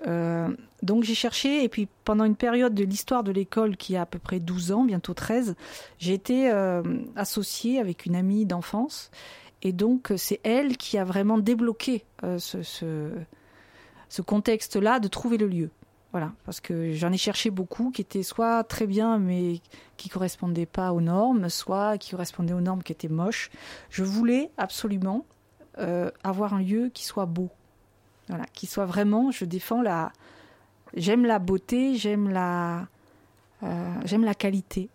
[0.07, 0.49] Euh,
[0.83, 4.07] donc j'ai cherché, et puis pendant une période de l'histoire de l'école qui a à
[4.07, 5.55] peu près 12 ans, bientôt 13,
[5.99, 6.83] j'ai été euh,
[7.17, 9.11] associée avec une amie d'enfance.
[9.63, 15.47] Et donc c'est elle qui a vraiment débloqué euh, ce, ce, contexte-là de trouver le
[15.47, 15.71] lieu.
[16.11, 19.63] Voilà, parce que j'en ai cherché beaucoup qui étaient soit très bien mais
[19.97, 23.51] qui correspondaient pas aux normes, soit qui correspondaient aux normes qui étaient moches.
[23.89, 25.25] Je voulais absolument
[25.79, 27.49] euh, avoir un lieu qui soit beau.
[28.33, 30.11] Voilà, qui soit vraiment, je défends la
[30.95, 32.89] j'aime la beauté, j'aime la
[33.63, 34.89] euh, j'aime la qualité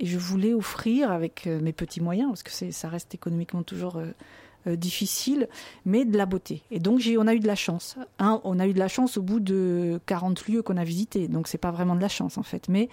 [0.00, 3.98] et je voulais offrir avec euh, mes petits moyens parce que ça reste économiquement toujours
[3.98, 5.50] euh, difficile,
[5.84, 6.62] mais de la beauté.
[6.70, 7.98] Et donc on a eu de la chance.
[8.18, 11.28] Hein, on a eu de la chance au bout de 40 lieux qu'on a visités,
[11.28, 12.70] donc c'est pas vraiment de la chance en fait.
[12.70, 12.88] Mais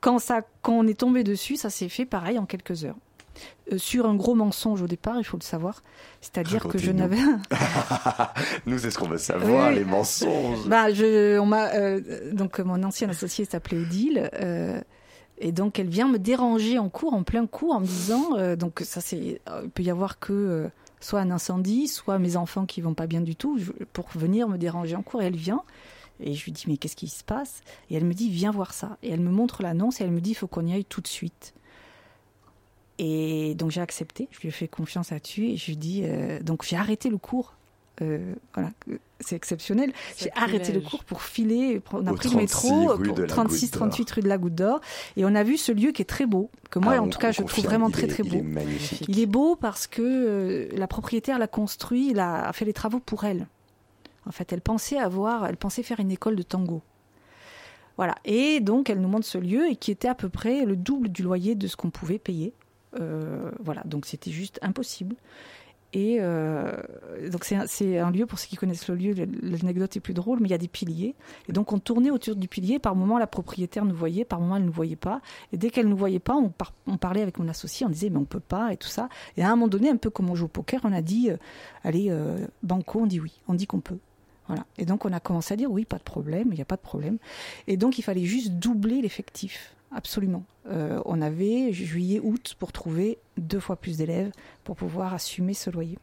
[0.00, 2.96] quand ça, quand on est tombé dessus, ça s'est fait pareil en quelques heures.
[3.72, 5.82] Euh, sur un gros mensonge au départ, il faut le savoir.
[6.20, 7.18] C'est-à-dire que je n'avais.
[8.66, 9.76] Nous, c'est ce qu'on veut savoir, Oui.
[9.76, 10.66] les mensonges.
[10.66, 14.80] Bah, je, on m'a, euh, donc mon ancienne associée s'appelait Odile, euh,
[15.38, 18.80] et donc elle vient me déranger en cours, en plein cours, en me disant, donc
[18.84, 20.70] ça c'est, il peut y avoir que
[21.00, 23.58] soit un incendie, soit mes enfants qui vont pas bien du tout,
[23.92, 25.62] pour venir me déranger en cours, et elle vient.
[26.20, 27.62] Et je lui dis mais qu'est-ce qui se passe?
[27.90, 28.96] Et elle me dit viens voir ça.
[29.02, 31.00] Et elle me montre l'annonce et elle me dit il faut qu'on y aille tout
[31.00, 31.52] de suite.
[32.98, 36.40] Et donc j'ai accepté, je lui ai fait confiance là-dessus et je lui dis euh,
[36.40, 37.54] donc j'ai arrêté le cours.
[38.02, 38.70] Euh, voilà,
[39.20, 39.92] c'est exceptionnel.
[40.16, 41.80] J'ai arrêté le cours pour filer.
[41.92, 43.88] On a Au pris le 36 métro rue pour de la 36, Goutte d'Or.
[43.88, 44.80] 38 rue de la Goutte d'Or
[45.16, 46.50] et on a vu ce lieu qui est très beau.
[46.70, 48.38] Que moi, Ah, en tout cas, je trouve vraiment très est- très Il beau.
[48.38, 49.04] est magnifique.
[49.08, 52.72] Il est beau parce que euh, la propriétaire l'a construit, il a, a fait les
[52.72, 53.46] travaux pour elle.
[54.26, 56.82] En fait, elle pensait avoir, elle pensait faire une école de tango.
[57.96, 58.16] Voilà.
[58.24, 61.10] Et donc, elle nous montre ce lieu et qui était à peu près le double
[61.10, 62.52] du loyer de ce qu'on pouvait payer.
[63.00, 63.82] Euh, voilà.
[63.84, 65.16] Donc, c'était juste impossible.
[65.92, 66.72] Et euh,
[67.30, 70.48] donc, c'est un, lieu, pour ceux qui connaissent le lieu, l'anecdote est plus drôle, mais
[70.48, 71.14] il y a des piliers.
[71.48, 72.80] Et donc, on tournait autour du pilier.
[72.80, 75.20] Par moment, la propriétaire nous voyait, par moment, elle ne nous voyait pas.
[75.52, 77.90] Et dès qu'elle ne nous voyait pas, on, par- on parlait avec mon associé, on
[77.90, 79.08] disait, mais on peut pas, et tout ça.
[79.36, 81.30] Et à un moment donné, un peu comme on joue au poker, on a dit,
[81.30, 81.36] euh,
[81.84, 82.12] allez,
[82.64, 83.98] banco, on dit oui, on dit qu'on peut.
[84.46, 84.66] Voilà.
[84.78, 86.76] Et donc on a commencé à dire oui, pas de problème, il n'y a pas
[86.76, 87.18] de problème.
[87.66, 90.44] Et donc il fallait juste doubler l'effectif, absolument.
[90.66, 94.30] Euh, on avait juillet, août pour trouver deux fois plus d'élèves
[94.64, 95.98] pour pouvoir assumer ce loyer.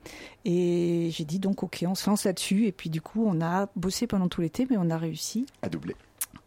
[0.46, 2.66] Et j'ai dit donc ok, on se lance là-dessus.
[2.66, 5.70] Et puis du coup, on a bossé pendant tout l'été, mais on a réussi À
[5.70, 5.96] doubler.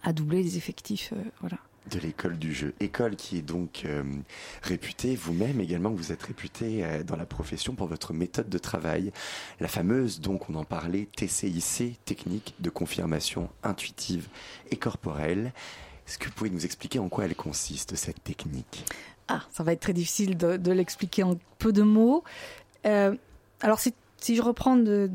[0.03, 1.13] à doubler les effectifs.
[1.13, 1.59] euh, voilà.
[1.91, 2.73] de l'école du jeu.
[2.81, 4.03] École qui est donc euh,
[4.63, 9.13] réputée, vous-même également, vous êtes réputé euh, dans la profession pour votre méthode de travail.
[9.61, 14.29] La fameuse, donc on en parlait, TCIC, technique de confirmation intuitive
[14.71, 15.53] et corporelle.
[16.07, 18.85] Est-ce que vous pouvez nous expliquer en quoi elle consiste, cette technique?
[19.29, 22.25] Ah, ça va être très difficile de, l'expliquer en peu de mots.
[22.87, 23.15] Euh,
[23.61, 23.95] alors si
[24.37, 25.11] je reprends de-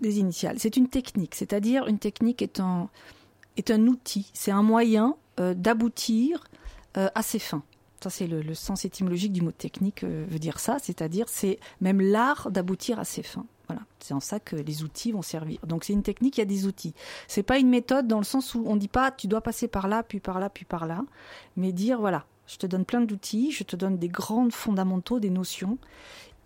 [0.00, 2.88] des initiales, c'est une technique, c'est-à-dire une technique est un,
[3.56, 6.44] est un outil, c'est un moyen euh, d'aboutir
[6.96, 7.64] euh, à ses fins.
[8.00, 12.00] Ça, c'est le, le sens étymologique du mot technique, veut dire ça, c'est-à-dire c'est même
[12.00, 13.46] l'art d'aboutir à ses fins.
[13.68, 15.60] Voilà, c'est en ça que les outils vont servir.
[15.66, 16.94] Donc c'est une technique, il y a des outils.
[17.26, 19.88] C'est pas une méthode dans le sens où on dit pas tu dois passer par
[19.88, 21.02] là, puis par là, puis par là,
[21.56, 25.30] mais dire voilà, je te donne plein d'outils, je te donne des grands fondamentaux, des
[25.30, 25.78] notions,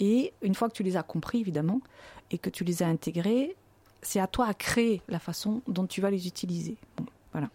[0.00, 1.80] et une fois que tu les as compris évidemment
[2.32, 3.56] et que tu les as intégrés,
[4.02, 6.76] c'est à toi à créer la façon dont tu vas les utiliser.
[7.30, 7.48] Voilà.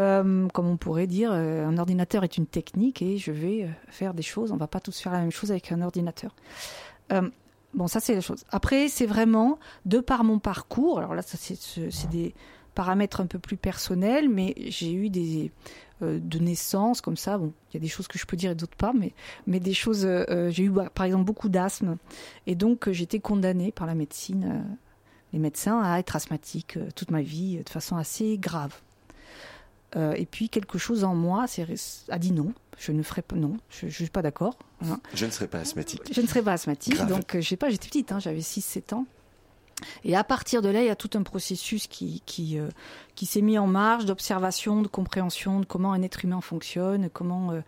[0.00, 3.68] Euh, comme on pourrait dire, euh, un ordinateur est une technique et je vais euh,
[3.88, 4.52] faire des choses.
[4.52, 6.34] On va pas tous faire la même chose avec un ordinateur.
[7.76, 8.44] Bon, ça c'est la chose.
[8.50, 10.98] Après, c'est vraiment de par mon parcours.
[10.98, 12.34] Alors là, ça c'est des
[12.74, 15.50] paramètres un peu plus personnels, mais j'ai eu des
[16.02, 17.38] euh, de naissance comme ça.
[17.38, 18.92] Bon, il y a des choses que je peux dire et d'autres pas,
[19.46, 20.04] mais des choses.
[20.04, 21.96] euh, euh, j'ai eu bah, par exemple beaucoup d'asthme
[22.46, 24.64] et donc euh, été condamnée par la médecine,
[25.32, 28.74] les médecins, à être asthmatique toute ma vie de façon assez grave.
[29.94, 31.46] Euh, et puis quelque chose en moi
[32.08, 34.58] a dit non, je ne ferai pas non, je, je suis pas d'accord.
[34.80, 35.00] Voilà.
[35.14, 36.02] Je ne serai pas asthmatique.
[36.12, 37.08] Je ne serais pas asthmatique, Grave.
[37.08, 39.06] donc euh, je sais pas, j'étais petite, hein, j'avais 6-7 ans.
[40.04, 42.68] Et à partir de là, il y a tout un processus qui, qui, euh,
[43.14, 47.52] qui s'est mis en marche d'observation, de compréhension de comment un être humain fonctionne, comment
[47.52, 47.60] euh,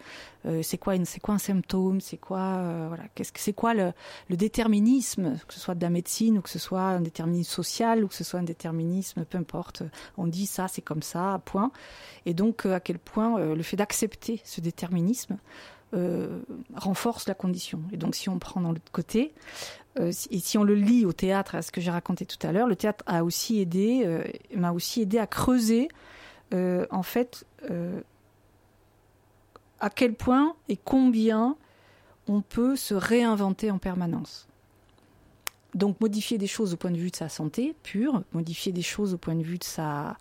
[0.46, 3.92] euh, c'est quoi, quoi un symptôme, c'est quoi, voilà, qu'est-ce quoi le,
[4.28, 8.02] le déterminisme, que ce soit de la médecine ou que ce soit un déterminisme social
[8.04, 9.82] ou que ce soit un déterminisme, peu importe.
[10.16, 11.72] On dit ça, c'est comme ça, point.
[12.24, 15.36] Et donc à quel point le fait d'accepter ce déterminisme
[16.74, 17.80] renforce la condition.
[17.92, 19.32] Et donc, si on prend dans l'autre côté,
[20.06, 22.66] et si on le lie au théâtre, à ce que j'ai raconté tout à l'heure,
[22.66, 24.22] le théâtre a aussi aidé, euh,
[24.54, 25.88] m'a aussi aidé à creuser,
[26.54, 28.00] euh, en fait, euh,
[29.80, 31.56] à quel point et combien
[32.28, 34.46] on peut se réinventer en permanence.
[35.74, 39.14] Donc, modifier des choses au point de vue de sa santé pure, modifier des choses
[39.14, 40.16] au point de vue de sa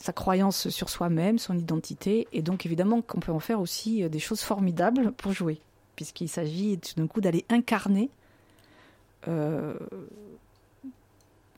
[0.00, 4.08] sa croyance sur soi-même, son identité, et donc évidemment qu'on peut en faire aussi euh,
[4.08, 5.60] des choses formidables pour jouer,
[5.94, 8.19] puisqu'il s'agit tout d'un coup d'aller incarner, euh,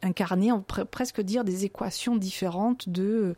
[0.03, 3.35] incarner, on pourrait presque dire des équations différentes de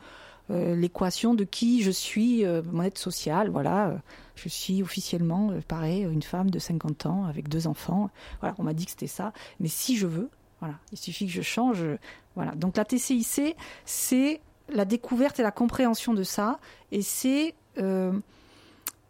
[0.50, 3.96] euh, l'équation de qui je suis, euh, mon être social, voilà, euh,
[4.34, 8.10] je suis officiellement, euh, pareil, une femme de 50 ans avec deux enfants,
[8.40, 10.28] voilà, on m'a dit que c'était ça, mais si je veux,
[10.60, 11.98] voilà, il suffit que je change, euh,
[12.36, 12.52] voilà.
[12.52, 16.58] Donc la TCIC, c'est la découverte et la compréhension de ça,
[16.92, 18.12] et c'est euh,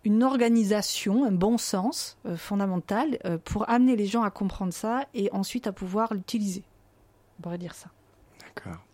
[0.05, 5.07] une organisation, un bon sens euh, fondamental euh, pour amener les gens à comprendre ça
[5.14, 6.62] et ensuite à pouvoir l'utiliser.
[7.38, 7.90] On pourrait dire ça.
[8.40, 8.85] D'accord.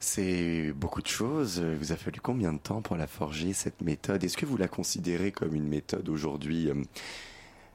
[0.00, 1.62] C'est beaucoup de choses.
[1.64, 4.22] Il vous a fallu combien de temps pour la forger, cette méthode?
[4.22, 6.74] Est-ce que vous la considérez comme une méthode aujourd'hui euh,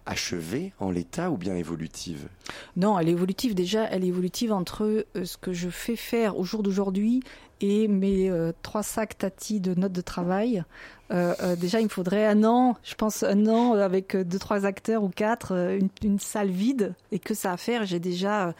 [0.10, 2.28] achevée en l'état ou bien évolutive?
[2.76, 6.38] Non, elle est évolutive déjà, elle est évolutive entre euh, ce que je fais faire
[6.38, 7.22] au jour d'aujourd'hui
[7.62, 10.63] et mes euh, trois sacs tati de notes de travail.
[11.12, 15.04] Euh, déjà, il me faudrait un an, je pense un an avec deux, trois acteurs
[15.04, 17.86] ou quatre, une, salle vide et que ça à faire.
[17.86, 18.54] J'ai déjà...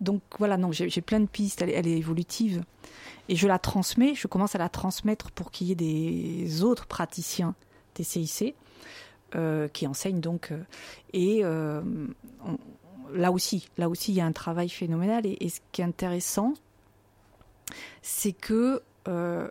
[0.00, 2.62] donc voilà, non, j'ai plein de pistes, elle, elle est évolutive.
[3.30, 6.86] Et je la transmets, je commence à la transmettre pour qu'il y ait des autres
[6.86, 7.54] praticiens
[7.94, 8.67] TCIC euh,
[9.72, 10.52] qui enseignent donc.
[10.52, 10.62] euh,
[11.12, 11.82] et euh,
[13.12, 15.26] là aussi, là aussi, il y a un travail phénoménal.
[15.26, 16.54] Et, ce qui est intéressant,
[18.02, 19.48] c'est que euh,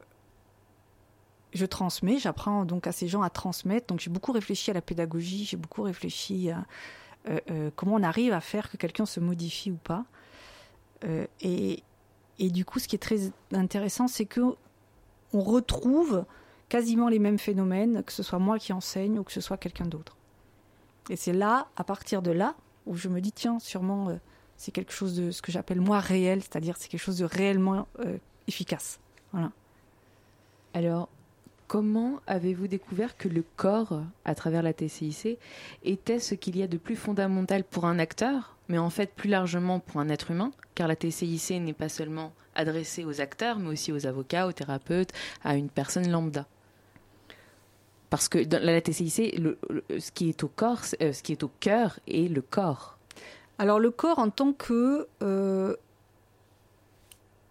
[1.53, 3.87] je transmets, j'apprends donc à ces gens à transmettre.
[3.87, 6.65] Donc j'ai beaucoup réfléchi à la pédagogie, j'ai beaucoup réfléchi à
[7.29, 10.05] euh, euh, comment on arrive à faire que quelqu'un se modifie ou pas.
[11.03, 11.83] Euh, et,
[12.39, 14.41] et du coup, ce qui est très intéressant, c'est que
[15.33, 16.25] on retrouve
[16.69, 19.85] quasiment les mêmes phénomènes, que ce soit moi qui enseigne ou que ce soit quelqu'un
[19.85, 20.17] d'autre.
[21.09, 24.15] Et c'est là, à partir de là, où je me dis, tiens, sûrement, euh,
[24.57, 27.87] c'est quelque chose de ce que j'appelle moi réel, c'est-à-dire c'est quelque chose de réellement
[27.99, 28.99] euh, efficace.
[29.31, 29.51] Voilà.
[30.73, 31.09] Alors,
[31.67, 35.37] comment avez-vous découvert que le corps, à travers la TCIC,
[35.83, 39.29] était ce qu'il y a de plus fondamental pour un acteur, mais en fait plus
[39.29, 40.51] largement pour un être humain?
[40.75, 45.13] Car la TCIC n'est pas seulement adressée aux acteurs, mais aussi aux avocats, aux thérapeutes,
[45.43, 46.47] à une personne lambda.
[48.09, 49.57] Parce que dans la TCIC, le-
[49.99, 52.97] ce qui est au corps, euh, ce qui est au cœur est le corps.
[53.59, 55.75] Alors le corps en tant que euh,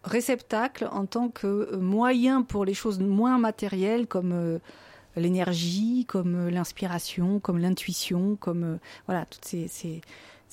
[0.05, 4.61] réceptacle, en tant que euh, moyen pour les choses moins matérielles comme
[5.16, 10.01] l'énergie, comme l'inspiration, comme l'intuition, comme voilà toutes ces,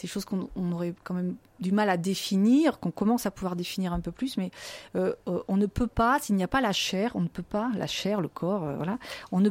[0.06, 3.94] choses qu'on on aurait quand même du mal à définir, qu'on commence à pouvoir définir
[3.94, 4.52] un peu plus, mais
[4.96, 7.88] on ne peut pas, s'il n'y a pas la chair, on ne peut pas, la
[7.88, 8.98] chair, le corps, voilà,
[9.32, 9.50] on ne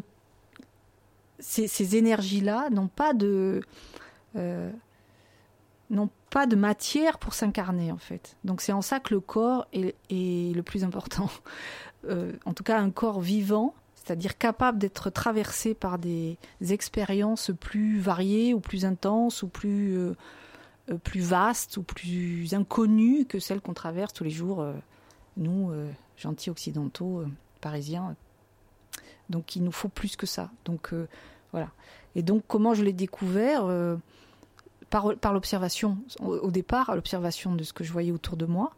[1.42, 3.61] ces, énergies-là n'ont pas de
[4.37, 4.70] euh,
[5.90, 8.37] n'ont pas de matière pour s'incarner en fait.
[8.44, 11.28] Donc c'est en ça que le corps est, le plus important.
[12.09, 18.00] Euh, en tout cas, un corps vivant, c'est-à-dire capable d'être traversé par des expériences plus
[18.00, 20.16] variées ou plus intenses ou plus, euh,
[21.05, 24.66] plus vastes ou plus inconnues que celles qu'on traverse tous les jours,
[25.37, 25.70] nous,
[26.16, 27.22] gentils occidentaux,
[27.61, 28.16] parisiens.
[29.30, 30.50] Donc il nous faut plus que ça.
[30.64, 31.08] Donc euh,
[31.52, 31.70] voilà.
[32.14, 33.96] Et donc comment je l'ai découvert euh,
[34.90, 38.72] par, l'observation, au, au départ, l'observation de ce que je voyais autour de moi,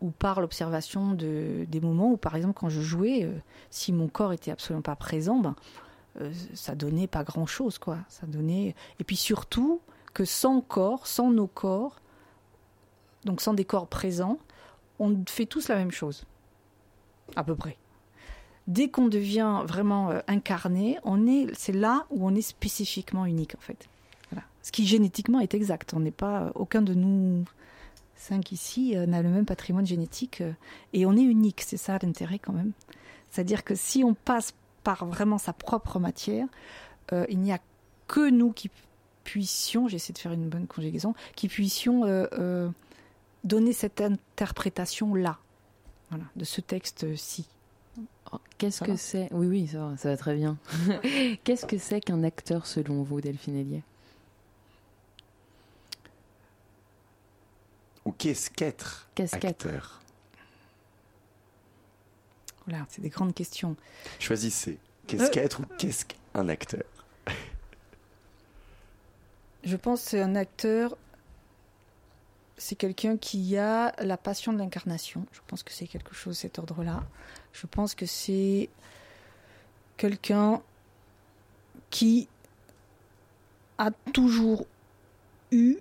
[0.00, 3.32] ou par l'observation de, des moments où, par exemple, quand je jouais, euh,
[3.70, 5.56] si mon corps était absolument pas présent, ben,
[6.54, 7.98] ça donnait pas grand-chose, quoi.
[8.08, 8.74] Ça donnait...
[8.98, 9.80] Et puis surtout,
[10.14, 12.00] que sans corps, sans nos corps,
[13.24, 14.38] donc sans des corps présents,
[14.98, 16.24] on fait tous la même chose,
[17.36, 17.76] à peu près.
[18.68, 23.54] Dès qu'on devient vraiment euh, incarné, on est, c'est là où on est spécifiquement unique,
[23.56, 23.88] en fait.
[24.60, 25.94] Ce qui génétiquement est exact.
[25.94, 27.44] On n'est pas, euh, aucun de nous
[28.16, 30.42] cinq ici euh, n'a le même patrimoine génétique
[30.92, 31.62] et on est unique.
[31.62, 32.72] C'est ça l'intérêt quand même.
[33.30, 34.52] C'est-à-dire que si on passe
[34.84, 36.46] par vraiment sa propre matière,
[37.30, 37.58] il n'y a
[38.06, 38.70] que nous qui
[39.24, 42.04] puissions, j'essaie de faire une bonne conjugaison, qui puissions
[43.44, 45.38] donner cette interprétation-là,
[46.10, 47.46] voilà, de ce texte-ci.
[48.58, 49.28] Qu'est-ce que c'est?
[49.32, 50.58] Oui, oui, ça va, ça va très bien.
[51.44, 53.82] Qu'est-ce que c'est qu'un acteur selon vous, Delphine Hélier
[58.04, 60.00] Ou qu'est-ce qu'être Qu'est-ce qu'être acteur?
[62.66, 63.76] Voilà, c'est des grandes questions.
[64.18, 64.78] Choisissez.
[65.06, 65.28] Qu'est-ce Euh.
[65.30, 66.82] qu'être ou qu'est-ce qu'un acteur?
[69.64, 70.96] Je pense que c'est un acteur,
[72.58, 75.24] c'est quelqu'un qui a la passion de l'incarnation.
[75.32, 77.04] Je pense que c'est quelque chose cet ordre-là.
[77.52, 78.68] Je pense que c'est
[79.96, 80.60] quelqu'un
[81.90, 82.28] qui
[83.78, 84.66] a toujours
[85.50, 85.76] eu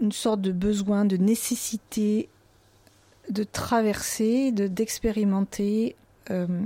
[0.00, 2.28] une sorte de besoin, de nécessité
[3.30, 5.96] de traverser, de d'expérimenter
[6.30, 6.62] euh,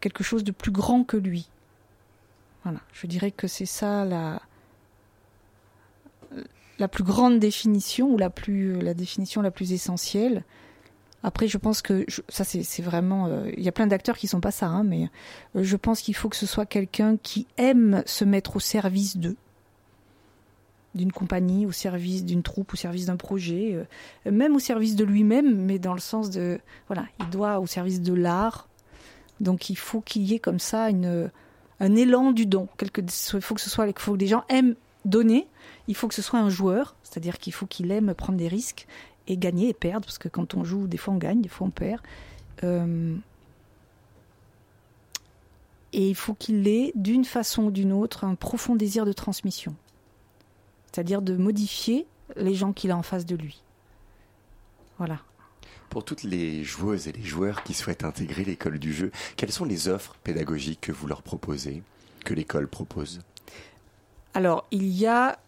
[0.00, 1.48] quelque chose de plus grand que lui.
[2.64, 4.42] Voilà, je dirais que c'est ça la
[6.82, 10.42] la plus grande définition ou la plus la définition la plus essentielle.
[11.22, 14.40] Après, je pense que ça c'est vraiment euh, il y a plein d'acteurs qui sont
[14.40, 15.08] pas ça, hein, mais
[15.54, 19.16] euh, je pense qu'il faut que ce soit quelqu'un qui aime se mettre au service
[19.16, 19.36] d'eux,
[20.96, 23.74] d'une compagnie, au service d'une troupe, au service d'un projet,
[24.26, 27.68] euh, même au service de lui-même, mais dans le sens de voilà, il doit au
[27.68, 28.66] service de l'art.
[29.38, 30.88] Donc il faut qu'il y ait comme ça
[31.78, 32.66] un élan du don.
[32.76, 33.02] Quelque,
[33.40, 35.46] faut que ce soit, faut que les gens aiment donner.
[35.88, 38.86] Il faut que ce soit un joueur, c'est-à-dire qu'il faut qu'il aime prendre des risques
[39.26, 41.66] et gagner et perdre, parce que quand on joue, des fois on gagne, des fois
[41.66, 42.00] on perd.
[42.64, 43.16] Euh,
[45.94, 49.76] Et il faut qu'il ait, d'une façon ou d'une autre, un profond désir de transmission,
[50.86, 53.62] c'est-à-dire de modifier les gens qu'il a en face de lui.
[54.96, 55.18] Voilà.
[55.90, 59.66] Pour toutes les joueuses et les joueurs qui souhaitent intégrer l'école du jeu, quelles sont
[59.66, 61.82] les offres pédagogiques que vous leur proposez,
[62.24, 63.20] que l'école propose?
[64.32, 65.38] Alors, il y a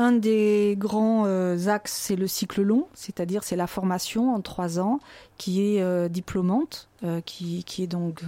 [0.00, 4.80] un des grands euh, axes, c'est le cycle long, c'est-à-dire c'est la formation en trois
[4.80, 4.98] ans
[5.36, 8.22] qui est euh, diplômante, euh, qui, qui est donc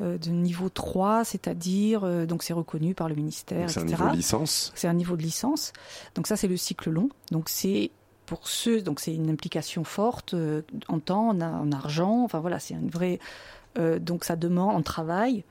[0.00, 4.72] de niveau 3, c'est-à-dire, donc c'est reconnu par le ministère, C'est un niveau licence.
[4.74, 5.72] C'est un niveau de licence.
[6.16, 7.08] Donc ça, c'est le cycle long.
[7.30, 7.92] Donc c'est
[8.26, 10.34] pour ceux, donc c'est une implication forte
[10.88, 12.24] en temps, en, argent.
[12.24, 13.20] Enfin voilà, c'est une vraie.
[14.00, 15.44] donc ça demande en travail.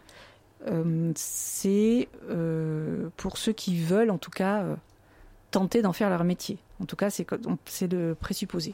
[0.68, 4.76] Euh, c'est euh, pour ceux qui veulent, en tout cas, euh,
[5.52, 6.58] tenter d'en faire leur métier.
[6.82, 8.74] En tout cas, c'est le présupposé.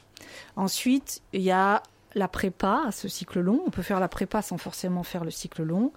[0.56, 1.84] Ensuite, il y a
[2.16, 3.62] la prépa ce cycle long.
[3.66, 5.92] On peut faire la prépa sans forcément faire le cycle long.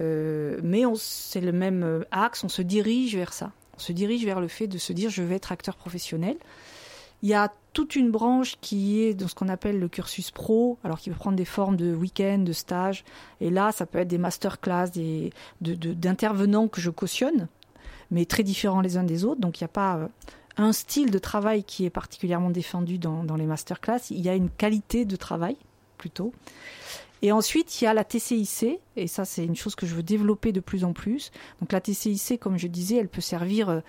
[0.00, 3.50] Euh, mais c'est le même euh, axe, on se dirige vers ça.
[3.76, 6.36] On se dirige vers le fait de se dire je vais être acteur professionnel.
[7.22, 10.78] Il y a toute une branche qui est dans ce qu'on appelle le cursus pro,
[10.84, 13.04] alors qui peut prendre des formes de week-end, de stage.
[13.40, 14.90] Et là, ça peut être des masterclass,
[15.60, 17.48] d'intervenants que je cautionne,
[18.10, 19.40] mais très différents les uns des autres.
[19.40, 20.08] Donc il n'y a pas euh,
[20.56, 24.00] un style de travail qui est particulièrement défendu dans, les masterclass.
[24.10, 25.56] Il y a une qualité de travail
[25.98, 26.32] plutôt.
[27.20, 30.04] Et ensuite, il y a la TCIC, et ça c'est une chose que je veux
[30.04, 31.32] développer de plus en plus.
[31.60, 33.80] Donc la TCIC, comme je disais, elle peut servir euh,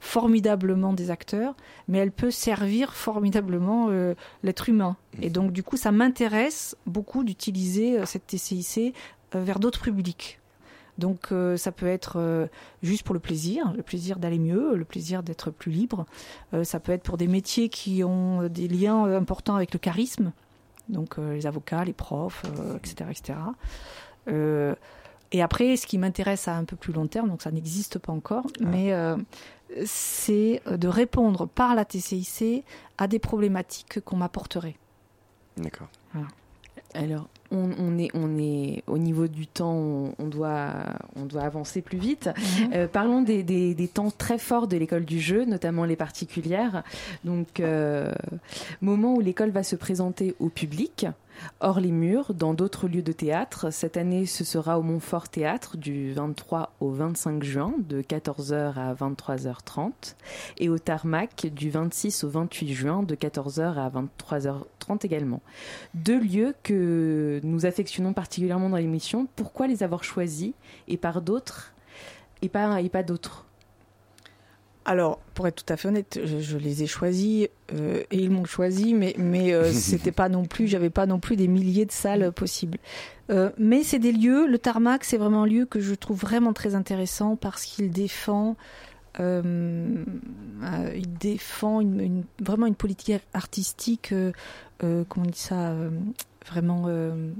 [0.00, 1.54] formidablement des acteurs,
[1.88, 4.96] mais elle peut servir formidablement euh, l'être humain.
[5.22, 8.94] Et donc du coup, ça m'intéresse beaucoup d'utiliser cette TCIC
[9.32, 10.38] vers d'autres publics.
[10.98, 12.46] Donc euh, ça peut être euh,
[12.82, 16.06] juste pour le plaisir, le plaisir d'aller mieux, le plaisir d'être plus libre.
[16.52, 20.32] Euh, ça peut être pour des métiers qui ont des liens importants avec le charisme,
[20.88, 22.42] donc les avocats, les profs,
[22.76, 23.38] etc., etc.
[25.32, 28.12] Et après, ce qui m'intéresse à un peu plus long terme, donc ça n'existe pas
[28.12, 28.66] encore, Ah.
[28.66, 28.92] mais
[29.84, 32.64] c'est de répondre par la TCIC
[32.98, 34.76] à des problématiques qu'on m'apporterait.
[35.56, 35.88] D'accord.
[36.94, 40.70] Alors, on, on est, on est au niveau du temps, on, on doit,
[41.16, 42.30] on doit avancer plus vite.
[42.72, 46.84] Euh, parlons des, des- des temps très forts de l'école du jeu, notamment les particulières.
[47.24, 48.12] Donc, euh,
[48.80, 51.06] moment où l'école va se présenter au public,
[51.60, 53.70] hors les murs, dans d'autres lieux de théâtre.
[53.70, 58.94] Cette année, ce sera au Montfort Théâtre du 23 au 25 juin, de 14h à
[58.94, 59.92] 23h30,
[60.58, 65.40] et au Tarmac du 26 au 28 juin, de 14h à 23h30 également.
[65.94, 69.26] Deux lieux que nous affectionnons particulièrement dans l'émission.
[69.36, 70.52] Pourquoi les avoir choisis
[70.88, 71.72] et par d'autres
[72.42, 73.46] et pas, et pas d'autres?
[74.86, 78.30] Alors, pour être tout à fait honnête, je, je les ai choisis euh, et ils
[78.30, 81.86] m'ont choisi, mais mais euh, c'était pas non plus, j'avais pas non plus des milliers
[81.86, 82.78] de salles possibles.
[83.30, 84.46] Euh, mais c'est des lieux.
[84.46, 88.56] Le tarmac, c'est vraiment un lieu que je trouve vraiment très intéressant parce qu'il défend.
[89.20, 90.04] euh,
[90.62, 94.32] euh, il défend une, une- vraiment une politique artistique, euh,
[94.82, 95.88] euh, comment on dit ça, euh,
[96.46, 97.30] vraiment euh,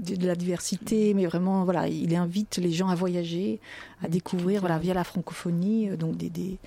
[0.00, 3.60] de, la diversité, mais vraiment, voilà, il invite les gens à voyager,
[4.02, 6.58] à découvrir, voilà, via la francophonie, donc des, des,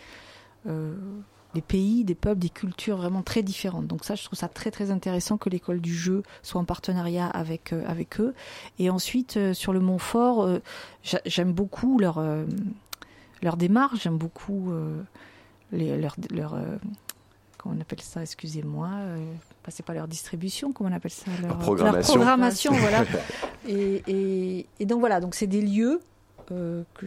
[1.54, 3.88] des pays, des peuples, des cultures vraiment très différentes.
[3.88, 7.28] Donc ça, je trouve ça très très intéressant que l'école du jeu soit en partenariat
[7.28, 8.34] avec euh, avec eux.
[8.80, 10.60] Et ensuite, euh, sur le Montfort, euh,
[11.04, 12.46] j'a- j'aime beaucoup leur euh,
[13.42, 15.02] leur démarche, j'aime beaucoup euh,
[15.72, 16.78] les, leur leur euh,
[17.58, 18.90] comment on appelle ça Excusez-moi.
[18.94, 19.34] Euh,
[19.70, 22.14] c'est pas leur distribution, comment on appelle ça leur, programmation.
[22.16, 23.04] leur programmation, voilà.
[23.68, 26.00] Et, et, et donc voilà, donc c'est des lieux
[26.54, 27.06] euh, que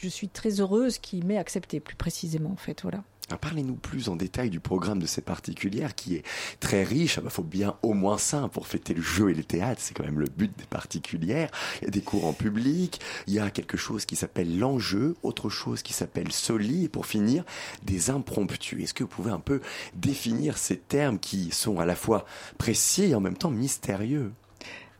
[0.00, 3.02] je, suis très heureuse qu'ils m'aient accepté, plus précisément en fait, voilà.
[3.28, 6.24] Alors, Parlez-nous plus en détail du programme de cette particulière qui est
[6.60, 7.20] très riche.
[7.22, 9.82] Il faut bien au moins ça pour fêter le jeu et le théâtre.
[9.84, 11.50] C'est quand même le but des particulières.
[11.82, 13.00] Il y a des cours en public.
[13.26, 16.84] Il y a quelque chose qui s'appelle l'enjeu, autre chose qui s'appelle soli.
[16.84, 17.44] Et pour finir,
[17.82, 18.82] des impromptus.
[18.82, 19.60] Est-ce que vous pouvez un peu
[19.94, 22.24] définir ces termes qui sont à la fois
[22.56, 24.32] précis et en même temps mystérieux?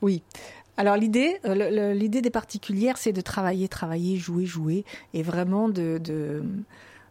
[0.02, 0.22] Oui.
[0.78, 6.00] Alors l'idée, euh, l'idée des particulières, c'est de travailler, travailler, jouer, jouer, et vraiment de,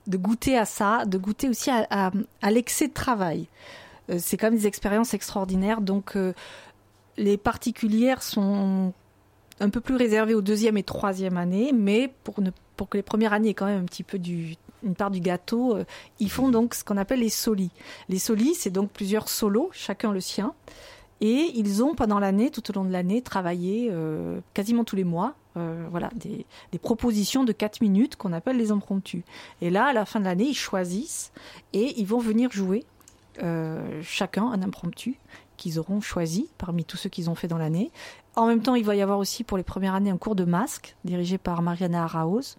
[0.08, 2.12] goûter à ça, de goûter aussi à,
[2.50, 3.50] l'excès de travail.
[4.10, 5.82] Euh, c'est quand même des expériences extraordinaires.
[5.82, 6.32] Donc euh,
[7.18, 8.94] les particulières sont
[9.60, 13.50] un peu plus réservées aux deuxième et troisième années, mais pour, que les premières années
[13.50, 15.78] aient quand même un petit peu une part du gâteau,
[16.22, 17.72] ils font donc ce qu'on appelle les solis.
[18.08, 20.54] Les solis, c'est donc plusieurs solos, chacun le sien.
[21.22, 25.04] Et ils ont pendant l'année, tout au long de l'année, travaillé euh, quasiment tous les
[25.04, 26.46] mois, euh, voilà, des,
[26.80, 29.24] propositions de 4 minutes qu'on appelle les impromptus.
[29.62, 31.32] Et là, à la fin de l'année, ils choisissent
[31.74, 32.86] et ils vont venir jouer
[33.42, 35.18] euh, chacun un impromptu
[35.58, 37.90] qu'ils auront choisi parmi tous ceux qu'ils ont fait dans l'année.
[38.36, 40.46] En même temps, il va y avoir aussi pour les premières années un cours de
[40.46, 42.58] masque dirigé par Mariana Araoz.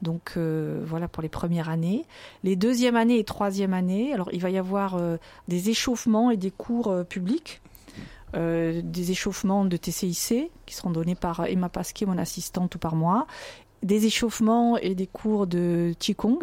[0.00, 2.04] Donc voilà pour les premières années.
[2.44, 5.00] Les deuxième années et troisième années, alors il va y avoir
[5.48, 7.60] des échauffements et des cours publics
[8.34, 12.96] euh, des échauffements de TCIC qui seront donnés par Emma Pasquet, mon assistante, ou par
[12.96, 13.26] moi,
[13.82, 16.38] des échauffements et des cours de Qigong,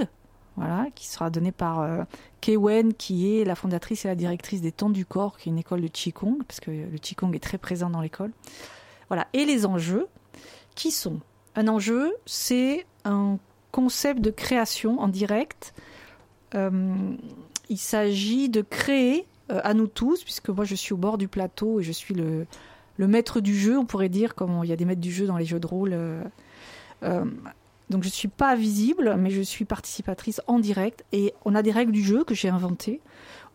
[0.56, 2.04] voilà, qui sera donné par euh,
[2.42, 5.52] Kei Wen, qui est la fondatrice et la directrice des Temps du Corps, qui est
[5.52, 8.32] une école de Qigong, parce que le Qigong est très présent dans l'école.
[9.10, 9.28] Voilà.
[9.34, 10.08] Et les enjeux,
[10.76, 11.20] qui sont?
[11.56, 13.38] Un enjeu, c'est un
[13.72, 15.74] concept de création en direct.
[16.56, 16.96] Euh,
[17.70, 19.26] il s'agit de créer
[19.64, 22.46] à nous tous, puisque moi je suis au bord du plateau et je suis le,
[22.98, 25.38] maître du jeu, on pourrait dire, comme il y a des maîtres du jeu dans
[25.38, 25.94] les jeux de rôle.
[25.94, 26.24] euh,
[27.04, 27.26] euh,
[27.90, 31.06] donc je ne suis pas visible, mais je suis participatrice en direct.
[31.12, 33.02] Et on a des règles du jeu que j'ai inventées.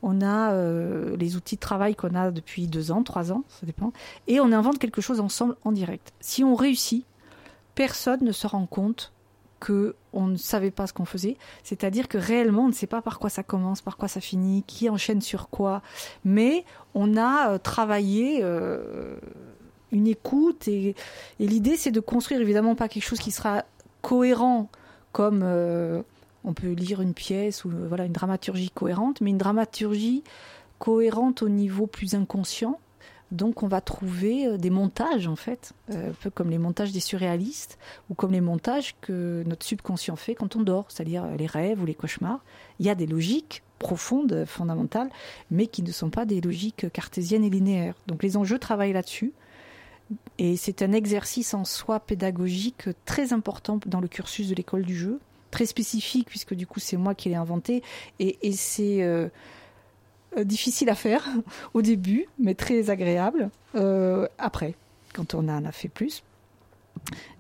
[0.03, 3.67] On a euh, les outils de travail qu'on a depuis deux ans, trois ans, ça
[3.67, 3.93] dépend.
[4.29, 6.13] Et on invente quelque chose ensemble en direct.
[6.21, 7.05] Si on réussit,
[7.75, 9.13] personne ne se rend compte
[9.61, 11.37] que on ne savait pas ce qu'on faisait.
[11.63, 14.63] C'est-à-dire que réellement, on ne sait pas par quoi ça commence, par quoi ça finit,
[14.67, 15.83] qui enchaîne sur quoi.
[16.25, 19.17] Mais on a euh, travaillé euh,
[19.93, 20.95] une écoute et,
[21.39, 23.65] l'idée, c'est de construire évidemment pas quelque chose qui sera
[24.03, 24.69] cohérent
[25.13, 26.03] comme euh,
[26.45, 30.23] on peut lire une pièce ou voilà une dramaturgie cohérente, mais une dramaturgie
[30.79, 32.79] cohérente au niveau plus inconscient.
[33.31, 36.93] Donc on va trouver euh, des montages en fait, euh, un peu comme les montages
[36.93, 41.37] des surréalistes ou comme les montages que notre subconscient fait quand on dort, c'est-à-dire euh,
[41.37, 42.43] les rêves ou les cauchemars.
[42.79, 45.11] Il y a des logiques profondes, fondamentales,
[45.51, 47.95] mais qui ne sont pas des logiques cartésiennes et linéaires.
[48.07, 49.33] Donc les enjeux travaillent là-dessus.
[50.39, 54.97] Et c'est un exercice en soi pédagogique très important dans le cursus de l'école du
[54.97, 55.21] jeu,
[55.51, 57.83] très spécifique puisque du coup c'est moi qui l'ai inventé
[58.19, 59.31] et, c'est
[60.45, 61.27] difficile à faire
[61.75, 64.75] au début, mais très agréable euh, après,
[65.15, 66.23] quand on en a fait plus.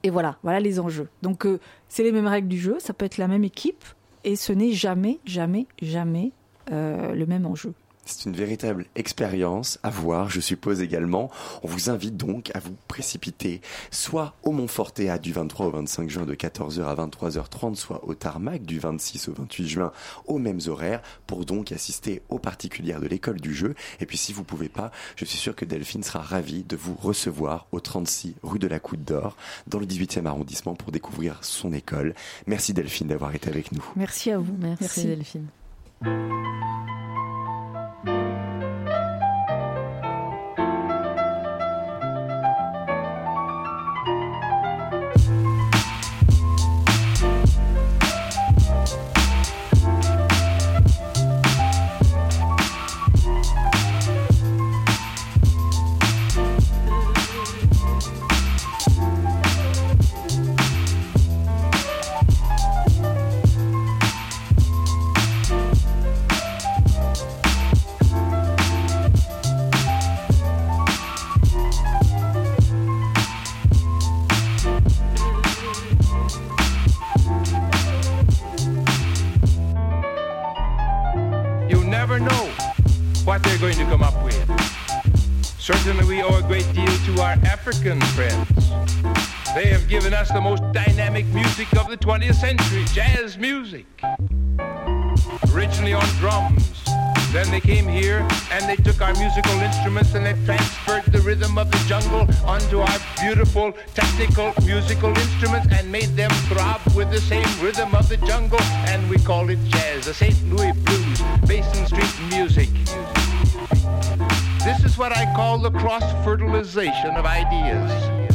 [0.02, 1.08] Et voilà, voilà les enjeux.
[1.22, 3.84] Donc euh, c'est les mêmes règles du jeu, ça peut être la même équipe,
[4.24, 6.32] et ce n'est jamais, jamais, jamais
[6.70, 7.72] euh, le même enjeu.
[8.08, 11.30] C'est une véritable expérience à voir, je suppose également.
[11.62, 16.24] On vous invite donc à vous précipiter soit au Montfortéat du 23 au 25 juin
[16.24, 19.92] de 14h à 23h30, soit au Tarmac du 26 au 28 juin
[20.24, 23.74] aux mêmes horaires pour donc assister aux particulières de l'école du jeu.
[24.00, 26.94] Et puis si vous pouvez pas, je suis sûr que Delphine sera ravie de vous
[26.94, 29.36] recevoir au 36 rue de la Côte d'Or
[29.66, 32.14] dans le 18e arrondissement pour découvrir son école.
[32.46, 33.84] Merci Delphine d'avoir été avec nous.
[33.96, 34.56] Merci à vous.
[34.58, 35.04] Merci, Merci.
[35.04, 35.46] Delphine.
[90.32, 93.86] The most dynamic music of the 20th century, jazz music.
[95.54, 96.82] Originally on drums.
[97.32, 101.56] Then they came here and they took our musical instruments and they transferred the rhythm
[101.56, 107.20] of the jungle onto our beautiful technical musical instruments and made them throb with the
[107.20, 108.60] same rhythm of the jungle.
[108.88, 110.36] And we call it jazz, the St.
[110.52, 112.70] Louis blues, Basin Street music.
[114.64, 118.27] This is what I call the cross fertilization of ideas.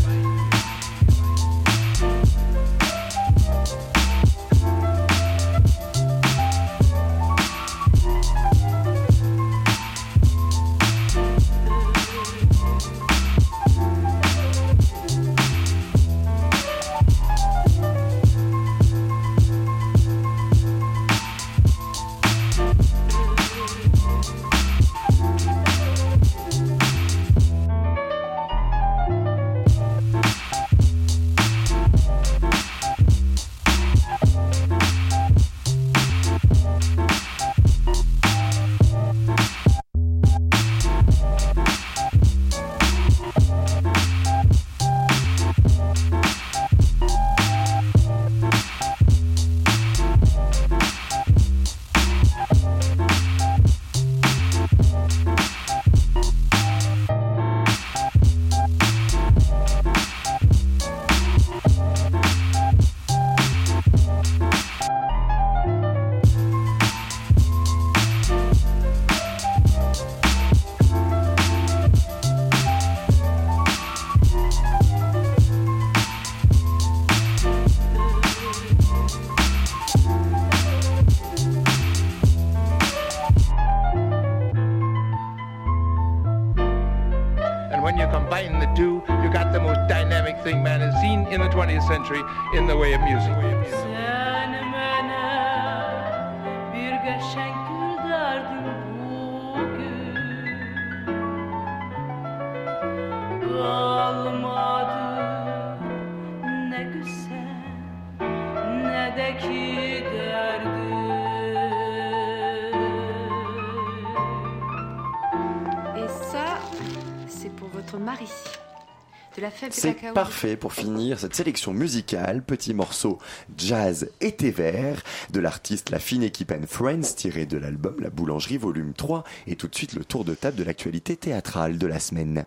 [119.70, 123.18] C'est parfait pour finir cette sélection musicale, petit morceau
[123.58, 125.02] jazz et thé vert
[125.32, 129.56] de l'artiste La Fine Équipe and Friends tiré de l'album La Boulangerie volume 3 et
[129.56, 132.46] tout de suite le tour de table de l'actualité théâtrale de la semaine.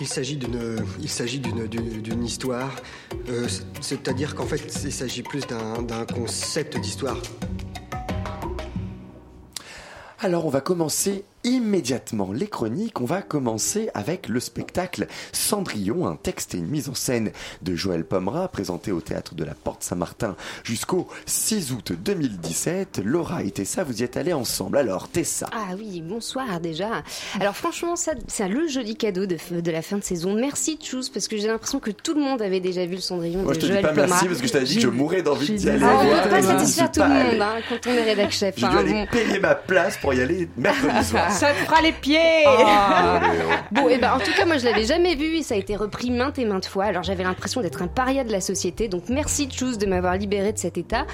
[0.00, 2.74] Il s'agit d'une, il s'agit d'une, d'une, d'une histoire.
[3.28, 7.16] Euh, c'est- c'est-à-dire qu'en fait, il s'agit plus d'un, d'un concept d'histoire.
[10.20, 13.00] Alors on va commencer immédiatement les chroniques.
[13.00, 17.32] On va commencer avec le spectacle Cendrillon, un texte et une mise en scène
[17.62, 23.00] de Joël Pomera, présenté au théâtre de la Porte Saint-Martin jusqu'au 6 août 2017.
[23.04, 24.78] Laura et Tessa, vous y êtes allés ensemble.
[24.78, 27.02] Alors Tessa, Ah oui, bonsoir déjà.
[27.40, 30.34] Alors franchement, ça, c'est le joli cadeau de, de la fin de saison.
[30.34, 33.42] Merci Tchous, parce que j'ai l'impression que tout le monde avait déjà vu le Cendrillon
[33.42, 34.06] moi de je te dis Joël pas Pomera.
[34.08, 35.78] merci parce que je t'avais dit que je mourrais d'envie d'y aller.
[35.78, 38.30] dit- Ah, on ne peut pas satisfaire tout le monde hein, quand on est rédac
[38.32, 38.54] chef.
[38.56, 39.06] J'ai dû hein, aller bon.
[39.10, 41.31] payer ma place pour y aller mercredi soir.
[41.32, 43.20] Ça te fera les pieds Ah.
[43.72, 45.76] Bon, et ben en tout cas, moi je l'avais jamais vu et ça a été
[45.76, 46.84] repris maintes et maintes fois.
[46.84, 48.88] Alors j'avais l'impression d'être un paria de la société.
[48.88, 51.06] Donc merci Choose de m'avoir libéré de cet état.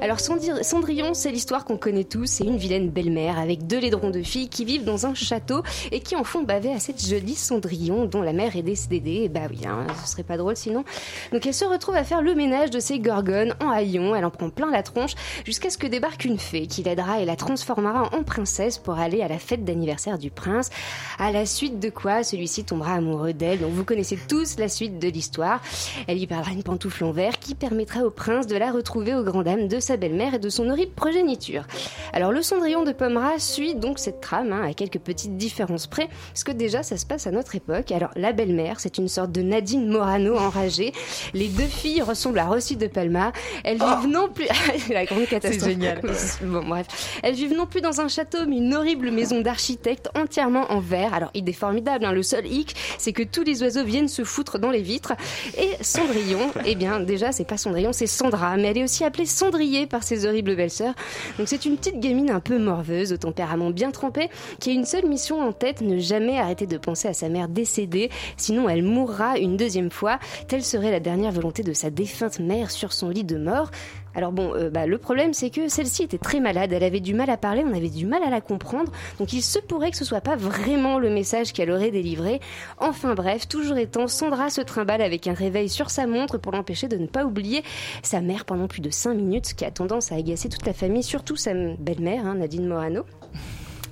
[0.00, 2.26] Alors Cendri- Cendrillon, c'est l'histoire qu'on connaît tous.
[2.26, 5.62] C'est une vilaine belle-mère avec deux laidrons de filles qui vivent dans un château
[5.92, 9.22] et qui en font baver à cette jolie Cendrillon dont la mère est décédée.
[9.24, 10.84] Et bah oui, hein, ce serait pas drôle sinon.
[11.32, 14.14] Donc elle se retrouve à faire le ménage de ses gorgones en haillons.
[14.14, 15.12] Elle en prend plein la tronche
[15.44, 19.20] jusqu'à ce que débarque une fée qui l'aidera et la transformera en princesse pour aller
[19.22, 20.70] à la fête d'anniversaire du prince.
[21.18, 23.60] À la suite de quoi, celui-ci tombera amoureux d'elle.
[23.60, 25.60] Donc vous connaissez tous la suite de l'histoire.
[26.06, 29.22] Elle lui perdra une pantoufle en verre qui permettra au prince de la retrouver aux
[29.22, 31.64] grandes dames de sa belle-mère et de son horrible progéniture.
[32.12, 36.08] Alors le Cendrillon de Pomera suit donc cette trame hein, à quelques petites différences près,
[36.28, 37.92] parce que déjà ça se passe à notre époque.
[37.92, 40.92] Alors la belle-mère, c'est une sorte de Nadine Morano enragée.
[41.34, 43.32] Les deux filles ressemblent à Rossi de Palma.
[43.64, 44.46] Elles vivent non plus
[44.90, 45.70] la grande catastrophe.
[45.70, 46.00] génial.
[46.42, 50.70] bon bref, elles vivent non plus dans un château, mais une horrible maison d'architecte entièrement
[50.70, 51.14] en verre.
[51.14, 54.58] Alors idée formidable, hein, le seul hic, c'est que tous les oiseaux viennent se foutre
[54.58, 55.14] dans les vitres.
[55.56, 59.24] Et Cendrillon, eh bien déjà c'est pas Cendrillon, c'est Sandra, mais elle est aussi appelée
[59.24, 60.92] Cendrier par ses horribles belles-sœurs.
[61.38, 64.28] Donc c'est une petite gamine un peu morveuse, au tempérament bien trempé,
[64.60, 67.48] qui a une seule mission en tête, ne jamais arrêter de penser à sa mère
[67.48, 70.18] décédée, sinon elle mourra une deuxième fois.
[70.48, 73.70] Telle serait la dernière volonté de sa défunte mère sur son lit de mort.
[74.16, 77.12] Alors bon, euh, bah, le problème c'est que celle-ci était très malade, elle avait du
[77.12, 79.96] mal à parler, on avait du mal à la comprendre, donc il se pourrait que
[79.98, 82.40] ce soit pas vraiment le message qu'elle aurait délivré.
[82.78, 86.88] Enfin bref, toujours étant, Sandra se trimballe avec un réveil sur sa montre pour l'empêcher
[86.88, 87.62] de ne pas oublier
[88.02, 90.72] sa mère pendant plus de 5 minutes, ce qui a tendance à agacer toute la
[90.72, 93.04] famille, surtout sa belle-mère, hein, Nadine Morano.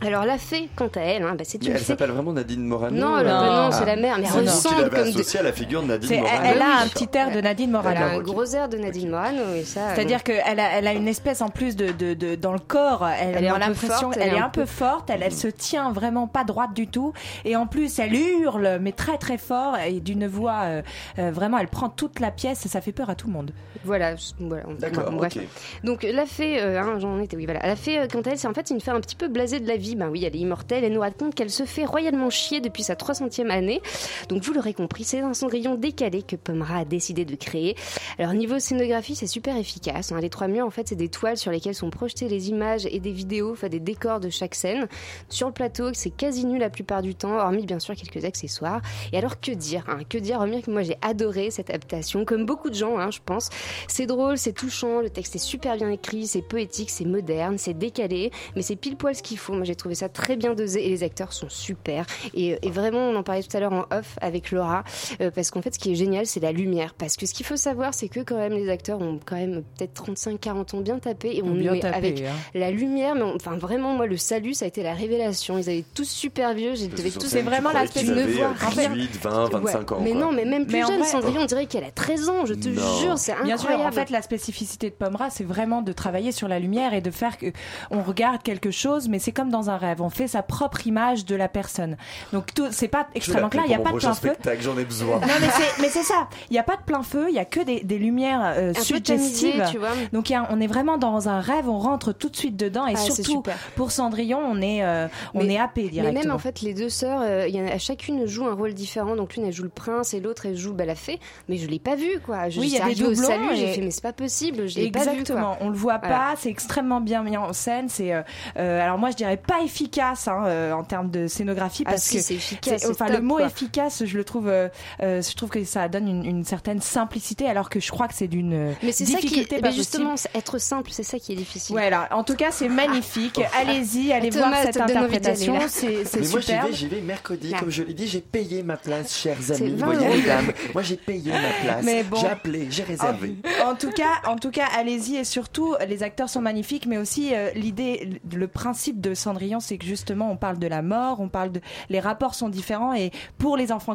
[0.01, 1.85] Alors la fée, quant à elle, hein, bah, c'est Mais une elle fée.
[1.85, 3.71] s'appelle vraiment Nadine Morano Non, elle- non, ah.
[3.73, 6.21] c'est la mère, mais elle ressemble comme de- associée à la figure de Nadine C'est-
[6.21, 6.41] Morano.
[6.45, 8.19] elle a un petit air de Nadine Elle a Morano.
[8.19, 9.95] un gros air de Nadine Morano, et ça.
[9.95, 13.07] C'est-à-dire qu'elle a, elle a une espèce en plus de, de, de- dans le corps,
[13.07, 15.33] elle, Elle est a un peu l'impression forte, elle est un peu forte, elle, elle
[15.33, 17.13] se tient vraiment pas droite du tout,
[17.45, 20.83] et en plus elle hurle mais très très fort et d'une voix euh,
[21.19, 23.53] euh, vraiment elle prend toute la pièce, et ça fait peur à tout le monde.
[23.85, 24.65] Voilà, je- voilà.
[24.69, 25.37] on- D'accord, bon, bref.
[25.37, 25.43] ok.
[25.85, 27.61] Donc la fée, euh, hein, j'en étais, oui, voilà.
[27.67, 29.61] La fée, euh, quant à elle, c'est en fait une fée un petit peu blasée
[29.61, 29.84] de la vie.
[29.97, 30.85] Ben oui, elle est immortelle.
[30.85, 33.81] Elle nous raconte qu'elle se fait royalement chier depuis sa 300e année.
[34.29, 37.77] Donc vous l'aurez compris, c'est un cendrillon décalé que Pomera a décidé de créer.
[38.19, 40.13] Alors niveau scénographie, c'est super efficace.
[40.13, 40.21] hein.
[40.21, 43.01] Les trois murs, en fait, c'est des toiles sur lesquelles sont projetées les images et
[43.01, 44.89] des vidéos, enfin des décors de chaque scène.
[45.29, 48.81] Sur le plateau, c'est quasi nu la plupart du temps, hormis bien sûr quelques accessoires.
[49.13, 52.47] Et alors que dire hein Que dire Hormis que moi j'ai adoré cette adaptation, comme
[52.47, 53.51] beaucoup de gens, hein, je pense.
[53.89, 57.75] C'est drôle, c'est touchant, le texte est super bien écrit, c'est poétique, c'est moderne, c'est
[57.75, 59.53] décalé, mais c'est pile poil ce qu'il faut.
[59.53, 62.07] Moi j'ai trouvé ça très bien dosé et les acteurs sont super.
[62.33, 64.85] Et, et vraiment, on en parlait tout à l'heure en off avec Laura,
[65.21, 66.95] euh, parce qu'en fait ce qui est génial c'est la lumière.
[66.95, 69.65] Parce que ce qu'il faut savoir c'est que quand même les acteurs ont quand même
[69.77, 72.33] peut-être 35-40 ans bien tapé et on Bien met tapé, avec hein.
[72.55, 75.59] la lumière, mais on- enfin vraiment moi le salut ça a été la révélation.
[75.59, 78.25] Ils avaient tous super vieux, j'ai devais tous C'est vraiment l'aspect ne euh,
[78.61, 78.91] rien.
[78.95, 79.99] 18, 20, 25 ans.
[80.01, 80.21] Mais quoi.
[80.21, 82.55] non, mais même plus Mais jeune, vrai- Cendrillon, on dirait qu'elle a 13 ans, je
[82.55, 82.99] te Non.
[83.01, 83.83] jure, c'est Bien incroyable.
[83.83, 87.01] sûr, en fait, la spécificité de Pomera, c'est vraiment de travailler sur la lumière et
[87.01, 87.47] de faire que
[87.91, 90.01] on regarde quelque chose, mais c'est comme dans un rêve.
[90.03, 91.97] On fait sa propre image de la personne.
[92.33, 93.65] Donc tout, c'est pas extrêmement clair.
[93.67, 94.33] Il y a pas de plein feu.
[94.61, 95.17] j'en ai besoin.
[95.21, 96.29] Non, mais c'est, mais c'est ça.
[96.51, 97.27] Il n'y a pas de plein feu.
[97.29, 99.53] Il y a que des, des lumières euh, suggestives.
[99.53, 99.91] tamisé, tu vois.
[100.13, 101.69] Donc il y a- on est vraiment dans un rêve.
[101.69, 102.87] On rentre tout de suite dedans.
[102.87, 103.57] Et Ah, c'est surtout super.
[103.77, 106.21] pour Cendrillon, on est, euh, on Mais- est happé Mais directement.
[106.25, 109.17] même en fait, les deux sœurs, euh, y a, chacune joue un rôle différent.
[109.17, 111.19] Donc l'une elle joue le prince et l'autre elle joue bah, la fée.
[111.49, 112.49] Mais je l'ai pas vu quoi.
[112.49, 114.67] Je Oui, il y a des doublons salut, j'ai et- fait mais c'est pas possible,
[114.69, 115.59] je l'ai pas vu Exactement, quoi.
[115.61, 116.17] on le voit Voilà.
[116.17, 117.89] pas, c'est extrêmement bien mis en scène.
[117.89, 118.23] C'est euh,
[118.59, 122.03] euh, alors moi je dirais pas efficace hein, euh, en termes de scénographie Ah parce
[122.03, 123.47] si, que c'est efficace, c'est enfin top, le mot quoi.
[123.47, 124.69] efficace, je le trouve, euh,
[125.03, 128.15] euh, je trouve que ça donne une, une certaine simplicité alors que je crois que
[128.15, 130.31] c'est d'une Mais c'est ça qui difficulté est, pas mais justement, possible.
[130.37, 131.77] être simple, c'est ça qui est difficile.
[131.77, 133.41] Ouais, alors, en tout cas, c'est magnifique.
[133.59, 135.59] Allez-y, allez Thomas, voir cette interprétation.
[135.69, 137.59] C'est c'est Mais moi j'y vais, j'y vais mercredi, Là.
[137.61, 140.53] comme je l'ai dit, j'ai payé ma place, chers C'est amis, 20 voyez mesdames.
[140.73, 142.17] Moi j'ai payé ma place, Mais bon.
[142.17, 143.37] j'ai appelé, j'ai réservé.
[143.65, 146.99] En, en tout cas, en tout cas, allez-y et surtout, les acteurs sont magnifiques, mais
[146.99, 151.21] aussi euh, l'idée, le principe de Cendrillon, c'est que justement, on parle de la mort,
[151.21, 153.95] on parle de, les rapports sont différents et pour les enfants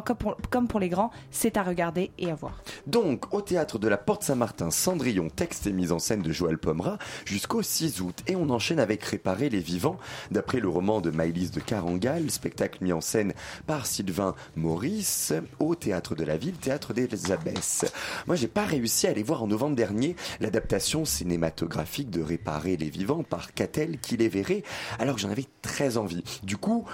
[0.50, 2.62] comme pour, les grands, c'est à regarder et à voir.
[2.86, 6.56] Donc, au théâtre de la Porte Saint-Martin, Cendrillon, texte et mise en scène de Joël
[6.56, 8.22] Pomera, jusqu'au 6 août.
[8.28, 9.98] Et on enchaîne avec Réparer les vivants,
[10.30, 13.32] d'après le roman de Maëlys de Carangal, spectacle mis en scène
[13.66, 17.86] par Sylvain Maurice, au théâtre de la ville, théâtre des Abbesses.
[18.28, 22.90] Moi, j'ai pas réussi à aller voir en novembre dernier l'adaptation cinématographique de Réparer les
[22.90, 24.62] vivants par Catel qui les verrait,
[24.98, 26.24] alors que j'en avais très envie.
[26.42, 26.84] Du coup,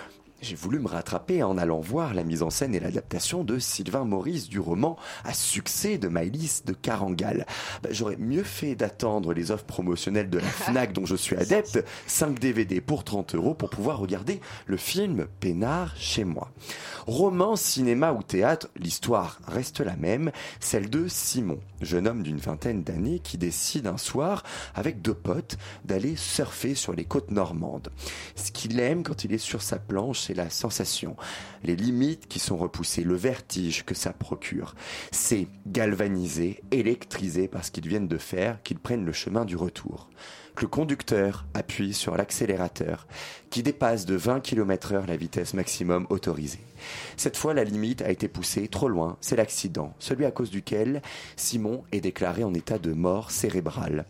[0.46, 4.04] j'ai voulu me rattraper en allant voir la mise en scène et l'adaptation de Sylvain
[4.04, 7.46] Maurice du roman à succès de Maëlys de Carangal.
[7.82, 11.84] Bah, J'aurais mieux fait d'attendre les offres promotionnelles de la FNAC dont je suis adepte,
[12.06, 16.52] 5 DVD pour 30 euros pour pouvoir regarder le film Pénard chez moi.
[17.08, 20.30] Roman, cinéma ou théâtre, l'histoire reste la même,
[20.60, 24.42] celle de Simon, jeune homme d'une vingtaine d'années qui décide un soir,
[24.74, 27.90] avec deux potes, d'aller surfer sur les côtes normandes.
[28.34, 31.16] Ce qu'il aime quand il est sur sa planche, c'est la sensation,
[31.64, 34.74] les limites qui sont repoussées, le vertige que ça procure.
[35.10, 40.08] C'est galvanisé, électrisé par ce qu'ils viennent de faire, qu'ils prennent le chemin du retour.
[40.60, 43.06] Le conducteur appuie sur l'accélérateur,
[43.50, 46.64] qui dépasse de 20 km heure la vitesse maximum autorisée.
[47.18, 51.02] Cette fois, la limite a été poussée trop loin, c'est l'accident, celui à cause duquel
[51.36, 54.06] Simon est déclaré en état de mort cérébrale.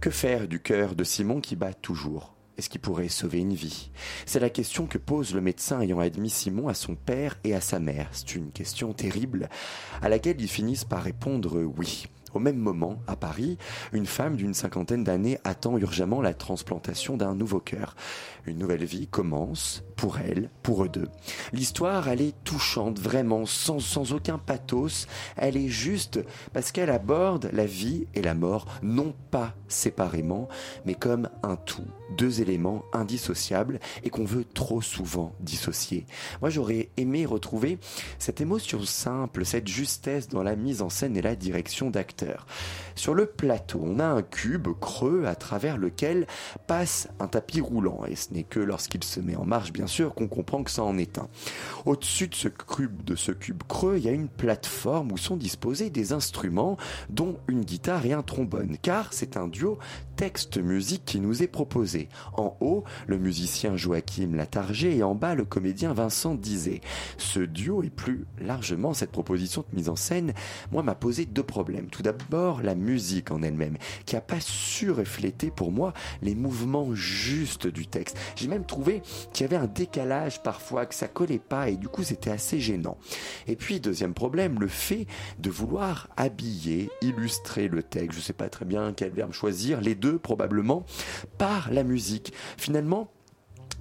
[0.00, 2.37] Que faire du cœur de Simon qui bat toujours?
[2.58, 3.90] Est-ce qu'il pourrait sauver une vie
[4.26, 7.60] C'est la question que pose le médecin ayant admis Simon à son père et à
[7.60, 8.08] sa mère.
[8.10, 9.48] C'est une question terrible
[10.02, 12.06] à laquelle ils finissent par répondre oui.
[12.34, 13.58] Au même moment, à Paris,
[13.92, 17.94] une femme d'une cinquantaine d'années attend urgemment la transplantation d'un nouveau cœur.
[18.44, 21.08] Une nouvelle vie commence pour elle, pour eux deux.
[21.52, 25.08] L'histoire, elle est touchante, vraiment, sans, sans aucun pathos.
[25.36, 26.20] Elle est juste
[26.52, 30.48] parce qu'elle aborde la vie et la mort, non pas séparément,
[30.86, 31.84] mais comme un tout.
[32.16, 36.06] Deux éléments indissociables et qu'on veut trop souvent dissocier.
[36.40, 37.78] Moi, j'aurais aimé retrouver
[38.18, 42.46] cette émotion simple, cette justesse dans la mise en scène et la direction d'acteurs.
[42.94, 46.26] Sur le plateau, on a un cube creux à travers lequel
[46.68, 50.14] passe un tapis roulant et ce n'est que lorsqu'il se met en marche, bien sûr,
[50.14, 51.28] qu'on comprend que ça en est un.
[51.86, 55.36] Au-dessus de ce cube, de ce cube creux, il y a une plateforme où sont
[55.36, 56.76] disposés des instruments,
[57.10, 59.78] dont une guitare et un trombone, car c'est un duo
[60.16, 62.08] texte-musique qui nous est proposé.
[62.36, 66.80] En haut, le musicien Joachim Latarger et en bas, le comédien Vincent Dizet.
[67.18, 70.34] Ce duo et plus largement cette proposition de mise en scène,
[70.72, 71.86] moi, m'a posé deux problèmes.
[71.86, 76.94] Tout d'abord, la musique en elle-même, qui a pas su refléter pour moi les mouvements
[76.94, 78.18] justes du texte.
[78.34, 81.88] J'ai même trouvé qu'il y avait un décalage parfois, que ça collait pas et du
[81.88, 82.98] coup c'était assez gênant.
[83.46, 85.06] Et puis deuxième problème, le fait
[85.38, 89.94] de vouloir habiller, illustrer le texte, je sais pas très bien quel verbe choisir, les
[89.94, 90.84] deux probablement,
[91.38, 92.32] par la musique.
[92.56, 93.12] Finalement,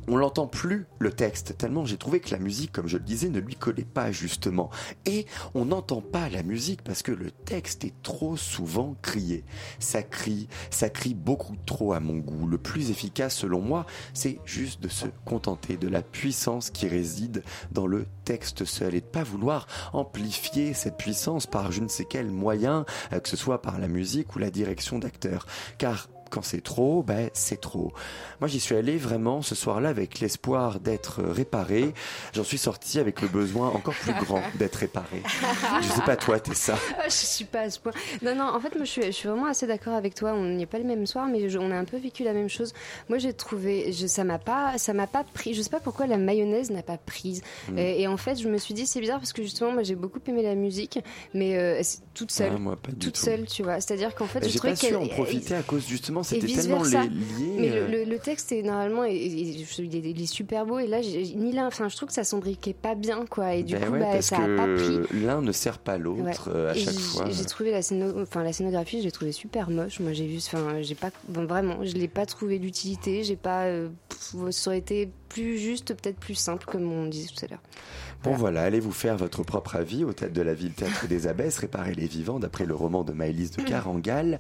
[0.07, 3.29] on l'entend plus le texte tellement j'ai trouvé que la musique comme je le disais
[3.29, 4.69] ne lui collait pas justement.
[5.05, 9.43] Et on n'entend pas la musique parce que le texte est trop souvent crié.
[9.79, 12.47] Ça crie ça crie beaucoup trop à mon goût.
[12.47, 17.43] Le plus efficace selon moi c'est juste de se contenter de la puissance qui réside
[17.71, 22.05] dans le texte seul et de pas vouloir amplifier cette puissance par je ne sais
[22.05, 25.45] quel moyen euh, que ce soit par la musique ou la direction d'acteur.
[25.77, 27.91] Car quand c'est trop, ben c'est trop.
[28.39, 31.93] Moi, j'y suis allé vraiment ce soir-là avec l'espoir d'être réparé.
[32.33, 35.21] J'en suis sorti avec le besoin encore plus grand d'être réparé.
[35.81, 36.75] Je sais pas toi, t'es ça.
[37.05, 37.91] je suis pas à ce point.
[38.21, 40.33] Non, non, en fait, moi, je suis, je suis vraiment assez d'accord avec toi.
[40.33, 42.33] On n'y est pas le même soir, mais je- on a un peu vécu la
[42.33, 42.73] même chose.
[43.09, 45.53] Moi, j'ai trouvé, je, ça m'a pas, ça m'a pas pris.
[45.53, 47.41] Je sais pas pourquoi la mayonnaise n'a pas prise.
[47.71, 47.77] Mm.
[47.77, 49.95] Et, et en fait, je me suis dit, c'est bizarre parce que justement, moi, j'ai
[49.95, 50.99] beaucoup aimé la musique,
[51.33, 51.81] mais euh,
[52.13, 52.51] toute seule.
[52.55, 53.21] Ah, moi, pas du toute tout.
[53.21, 53.79] seule, tu vois.
[53.81, 54.95] C'est-à-dire qu'en fait, Ben, je trouvais qu'elle.
[54.97, 57.09] en profiter à cause justement, et c'était vice tellement lié.
[57.57, 60.79] Mais euh, le, le- le texte est normalement, il est, il est super beau.
[60.79, 63.53] Et là, ni l'un, enfin, je trouve que ça s'embriquait pas bien, quoi.
[63.55, 64.99] Et du ben coup, ouais, bah, parce ça a pas pris.
[65.25, 66.55] l'un ne sert pas l'autre Ouais.
[66.55, 67.25] euh, à Et chaque fois.
[67.29, 69.99] J'ai trouvé la, scéno- enfin, la scénographie, je l'ai trouvée super moche.
[69.99, 73.23] Moi, j'ai vu, enfin, j'ai pas, bon, vraiment, je l'ai pas trouvé d'utilité.
[73.23, 77.27] J'ai pas, euh, pff, ça aurait été plus juste, peut-être plus simple, comme on disait
[77.27, 77.61] tout à l'heure.
[78.23, 81.27] Bon voilà, allez vous faire votre propre avis au théâtre de la ville Théâtre des
[81.27, 84.39] Abbesses, réparer les vivants d'après le roman de Maëlys de Carangal.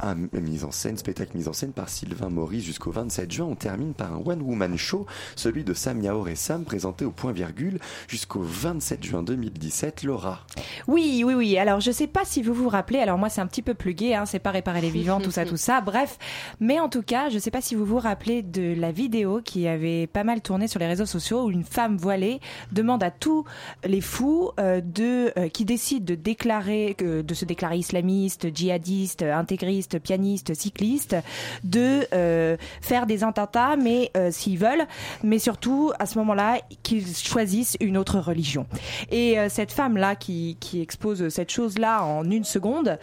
[0.00, 3.46] Un mise en scène, spectacle mise en scène par Sylvain Maurice jusqu'au 27 juin.
[3.46, 5.06] On termine par un one-woman show,
[5.36, 10.02] celui de Sam Yaor et Sam, présenté au point virgule jusqu'au 27 juin 2017.
[10.02, 10.44] Laura.
[10.88, 11.56] Oui, oui, oui.
[11.56, 12.98] Alors, je sais pas si vous vous rappelez.
[12.98, 14.14] Alors, moi, c'est un petit peu plus gay.
[14.14, 15.80] Hein, c'est pas réparer les vivants, tout ça, tout ça.
[15.80, 16.18] Bref.
[16.58, 19.68] Mais en tout cas, je sais pas si vous vous rappelez de la vidéo qui
[19.68, 22.40] avait pas mal tourné sur les réseaux sociaux où une femme voilée
[22.70, 23.44] demande à tous
[23.84, 29.98] les fous euh, de euh, qui décident de déclarer, de se déclarer islamiste, djihadiste, intégriste,
[29.98, 31.16] pianiste, cycliste,
[31.64, 34.86] de euh, faire des attentats, mais s'ils veulent,
[35.24, 38.66] mais surtout à ce moment-là qu'ils choisissent une autre religion.
[39.10, 42.98] Et cette femme-là qui, expose cette chose-là en une seconde,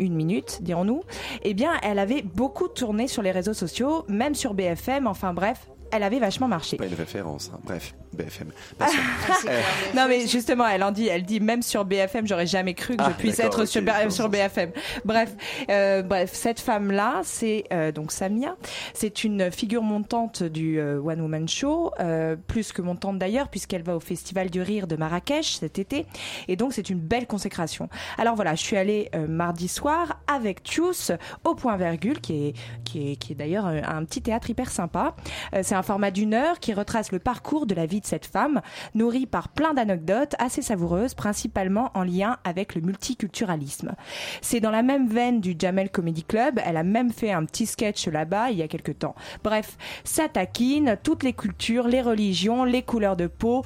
[0.00, 1.02] une minute, dirons-nous,
[1.42, 5.06] eh bien, elle avait beaucoup tourné sur les réseaux sociaux, même sur BFM.
[5.06, 6.76] Enfin bref, elle avait vachement marché.
[7.52, 7.60] Hein.
[7.64, 7.94] bref.
[8.12, 8.48] BFM.
[8.78, 8.96] Passons.
[9.48, 9.60] Euh,
[9.94, 13.02] Non mais justement, elle en dit, elle dit même sur BFM, j'aurais jamais cru que
[13.02, 13.66] Ah, je puisse d'accord, être
[14.10, 14.70] sur, BFM.
[15.04, 15.34] Bref,
[15.70, 18.56] euh, bref, cette femme-là, c'est euh, donc Samia,
[18.94, 23.82] c'est une figure montante du euh, One Woman Show, euh, plus que montante d'ailleurs, puisqu'elle
[23.82, 26.06] va au Festival du Rire de Marrakech cet été,
[26.48, 27.88] et donc c'est une belle consécration.
[28.18, 31.12] Alors voilà, je suis allée euh, mardi soir avec Tchous
[31.44, 32.54] au Point Virgule, qui est
[32.84, 35.14] qui est qui est d'ailleurs un, un petit théâtre hyper sympa.
[35.54, 38.60] Euh, c'est un format d'une heure qui retrace le parcours de la vie cette femme,
[38.94, 43.94] nourri par plein d'anecdotes assez savoureuses, principalement en lien avec le multiculturalisme.
[44.40, 46.60] C'est dans la même veine du Jamel Comedy Club.
[46.64, 49.14] Elle a même fait un petit sketch là-bas il y a quelques temps.
[49.44, 53.64] Bref, ça taquine toutes les cultures, les religions, les couleurs de peau.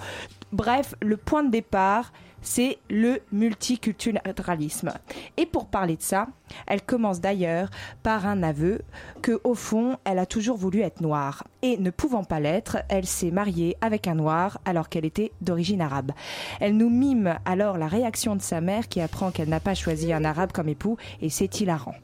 [0.52, 2.12] Bref, le point de départ,
[2.42, 4.92] c'est le multiculturalisme.
[5.36, 6.28] Et pour parler de ça,
[6.66, 7.70] elle commence d'ailleurs
[8.02, 8.80] par un aveu
[9.22, 11.44] que, au fond, elle a toujours voulu être noire.
[11.62, 15.80] Et ne pouvant pas l'être, elle s'est mariée avec un noir alors qu'elle était d'origine
[15.80, 16.12] arabe.
[16.60, 20.12] Elle nous mime alors la réaction de sa mère qui apprend qu'elle n'a pas choisi
[20.12, 21.94] un arabe comme époux et c'est hilarant.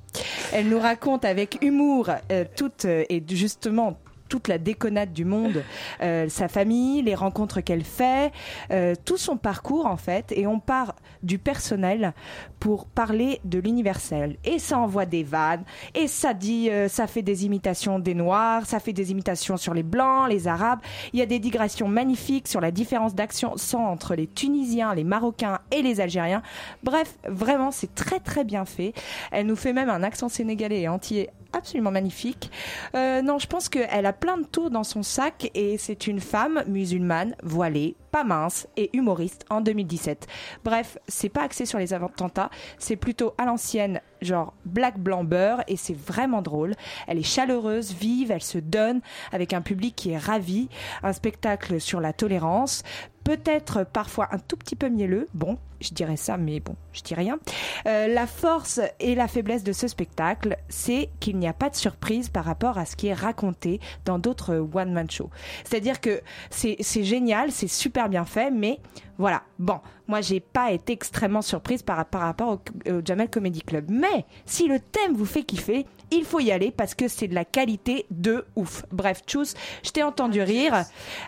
[0.52, 3.98] Elle nous raconte avec humour euh, toute euh, et justement
[4.32, 5.62] toute la déconnade du monde,
[6.00, 8.32] euh, sa famille, les rencontres qu'elle fait,
[8.70, 12.14] euh, tout son parcours en fait, et on part du personnel
[12.58, 14.38] pour parler de l'universel.
[14.46, 15.64] Et ça envoie des vannes,
[15.94, 19.74] et ça dit, euh, ça fait des imitations des Noirs, ça fait des imitations sur
[19.74, 20.80] les Blancs, les Arabes.
[21.12, 25.58] Il y a des digressions magnifiques sur la différence d'accent entre les Tunisiens, les Marocains
[25.70, 26.40] et les Algériens.
[26.82, 28.94] Bref, vraiment, c'est très très bien fait.
[29.30, 32.50] Elle nous fait même un accent sénégalais et entier absolument magnifique.
[32.94, 36.20] Euh, non, je pense qu'elle a plein de tours dans son sac et c'est une
[36.20, 40.26] femme musulmane, voilée, pas mince et humoriste en 2017.
[40.64, 45.62] Bref, c'est pas axé sur les attentats, c'est plutôt à l'ancienne, genre black blanc beurre
[45.66, 46.74] et c'est vraiment drôle.
[47.06, 49.00] Elle est chaleureuse, vive, elle se donne
[49.32, 50.68] avec un public qui est ravi,
[51.02, 52.82] un spectacle sur la tolérance,
[53.24, 55.28] peut-être parfois un tout petit peu mielleux.
[55.34, 57.38] Bon, je dirais ça, mais bon, je dis rien.
[57.86, 61.76] Euh, la force et la faiblesse de ce spectacle, c'est qu'il n'y a pas de
[61.76, 65.30] surprise par rapport à ce qui est raconté dans d'autres one-man shows.
[65.64, 68.78] C'est-à-dire que c'est c'est génial, c'est super bien fait, mais
[69.18, 69.42] voilà.
[69.58, 72.48] Bon, moi, j'ai pas été extrêmement surprise par, par rapport
[72.86, 73.86] au, au Jamel Comedy Club.
[73.88, 77.34] Mais si le thème vous fait kiffer, il faut y aller parce que c'est de
[77.34, 78.84] la qualité de ouf.
[78.92, 79.54] Bref, Tchous,
[79.84, 80.84] je t'ai entendu rire.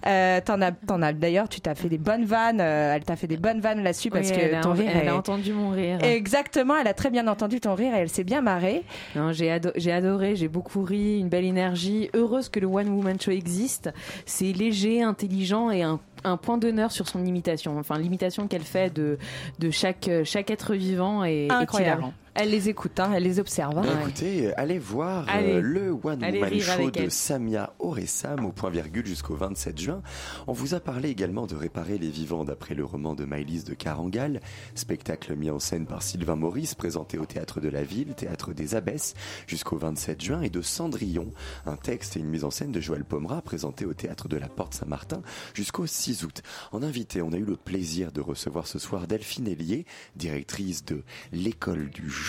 [0.06, 2.60] Euh, t'en as, t'en as d'ailleurs, tu t'as fait des bonnes vannes.
[2.60, 4.90] euh, elle t'a fait des bonnes vannes là-dessus parce Oui, que ton rire.
[4.94, 5.98] elle est- a entendu mon rire.
[6.02, 8.82] Exactement, elle a très bien entendu ton rire et elle s'est bien marrée.
[9.16, 12.10] Non, j'ai ado- j'ai adoré, j'ai beaucoup ri, une belle énergie.
[12.14, 13.90] Heureuse que le One Woman Show existe.
[14.26, 17.78] C'est léger, intelligent et un, un point d'honneur sur son imitation.
[17.78, 19.18] Enfin, l'imitation qu'elle fait de,
[19.58, 22.04] de chaque, chaque être vivant est, est Incroyable.
[22.36, 23.78] Elle les écoute, hein, elle les observe.
[23.78, 23.82] hein.
[23.84, 27.10] Bah, Écoutez, allez voir euh, le One Allez Woman Show de elle.
[27.12, 30.02] Samia Oressam au point virgule jusqu'au 27 juin.
[30.48, 33.74] On vous a parlé également de Réparer les vivants d'après le roman de Maëlys de
[33.74, 34.40] Carangal,
[34.74, 38.74] spectacle mis en scène par Sylvain Maurice, présenté au Théâtre de la Ville, Théâtre des
[38.74, 39.14] Abbesses,
[39.46, 41.30] jusqu'au 27 juin, et de Cendrillon,
[41.66, 44.48] un texte et une mise en scène de Joël Pomera, présenté au Théâtre de la
[44.48, 45.22] Porte Saint-Martin
[45.54, 46.42] jusqu'au 6 août.
[46.72, 51.04] En invité, on a eu le plaisir de recevoir ce soir Delphine Hélier, directrice de
[51.32, 52.23] l'école du jeu,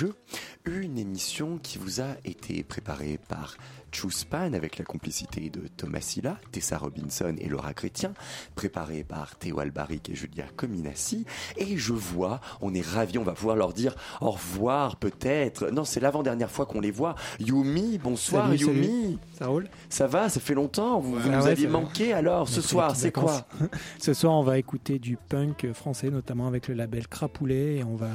[0.66, 3.56] une émission qui vous a été préparée par
[3.91, 8.14] Chuspan avec la complicité de Thomas Silla, Tessa Robinson et Laura Chrétien,
[8.56, 11.26] préparée par Théo Albaric et Julia Cominassi.
[11.56, 15.70] Et je vois, on est ravis, on va pouvoir leur dire au revoir peut-être.
[15.70, 17.16] Non, c'est l'avant-dernière fois qu'on les voit.
[17.39, 18.82] Yumi, bonsoir Salut, salut.
[18.82, 19.20] Yumi.
[19.38, 21.00] Ça roule Ça va, ça fait longtemps.
[21.00, 23.48] Vous, vous Ah nous ouais, aviez manqué alors ce soir, c'est quoi.
[24.00, 27.96] Ce soir, on va écouter du punk français, notamment avec le label Crapoulet, et on
[27.96, 28.10] va.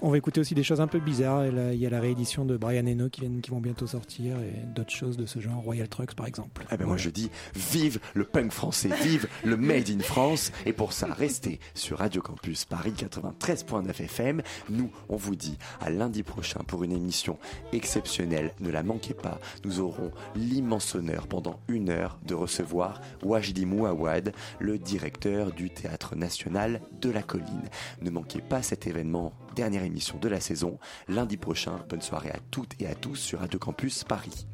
[0.00, 1.46] On va écouter aussi des choses un peu bizarres.
[1.46, 5.16] Il y a la réédition de Brian Eno qui, vont bientôt sortir et d'autres choses
[5.16, 6.64] de ce genre, Royal Trucks par exemple.
[6.70, 10.52] Eh ben moi je dis vive le punk français, vive le Made in France.
[10.66, 14.42] Et pour ça, restez sur Radio Campus Paris 93.9 FM.
[14.70, 17.38] Nous, on vous dit à lundi prochain pour une émission
[17.72, 18.52] exceptionnelle.
[18.60, 19.40] Ne la manquez pas.
[19.64, 26.14] Nous aurons l'immense honneur pendant une heure de recevoir Wajdi Mouawad, le directeur du Théâtre
[26.14, 27.68] National de la Colline.
[28.02, 30.78] Ne manquez pas cet événement, dernière émission de la saison,
[31.08, 31.80] lundi prochain.
[31.88, 34.46] Bonne soirée à toutes et à tous sur Radio Campus Paris.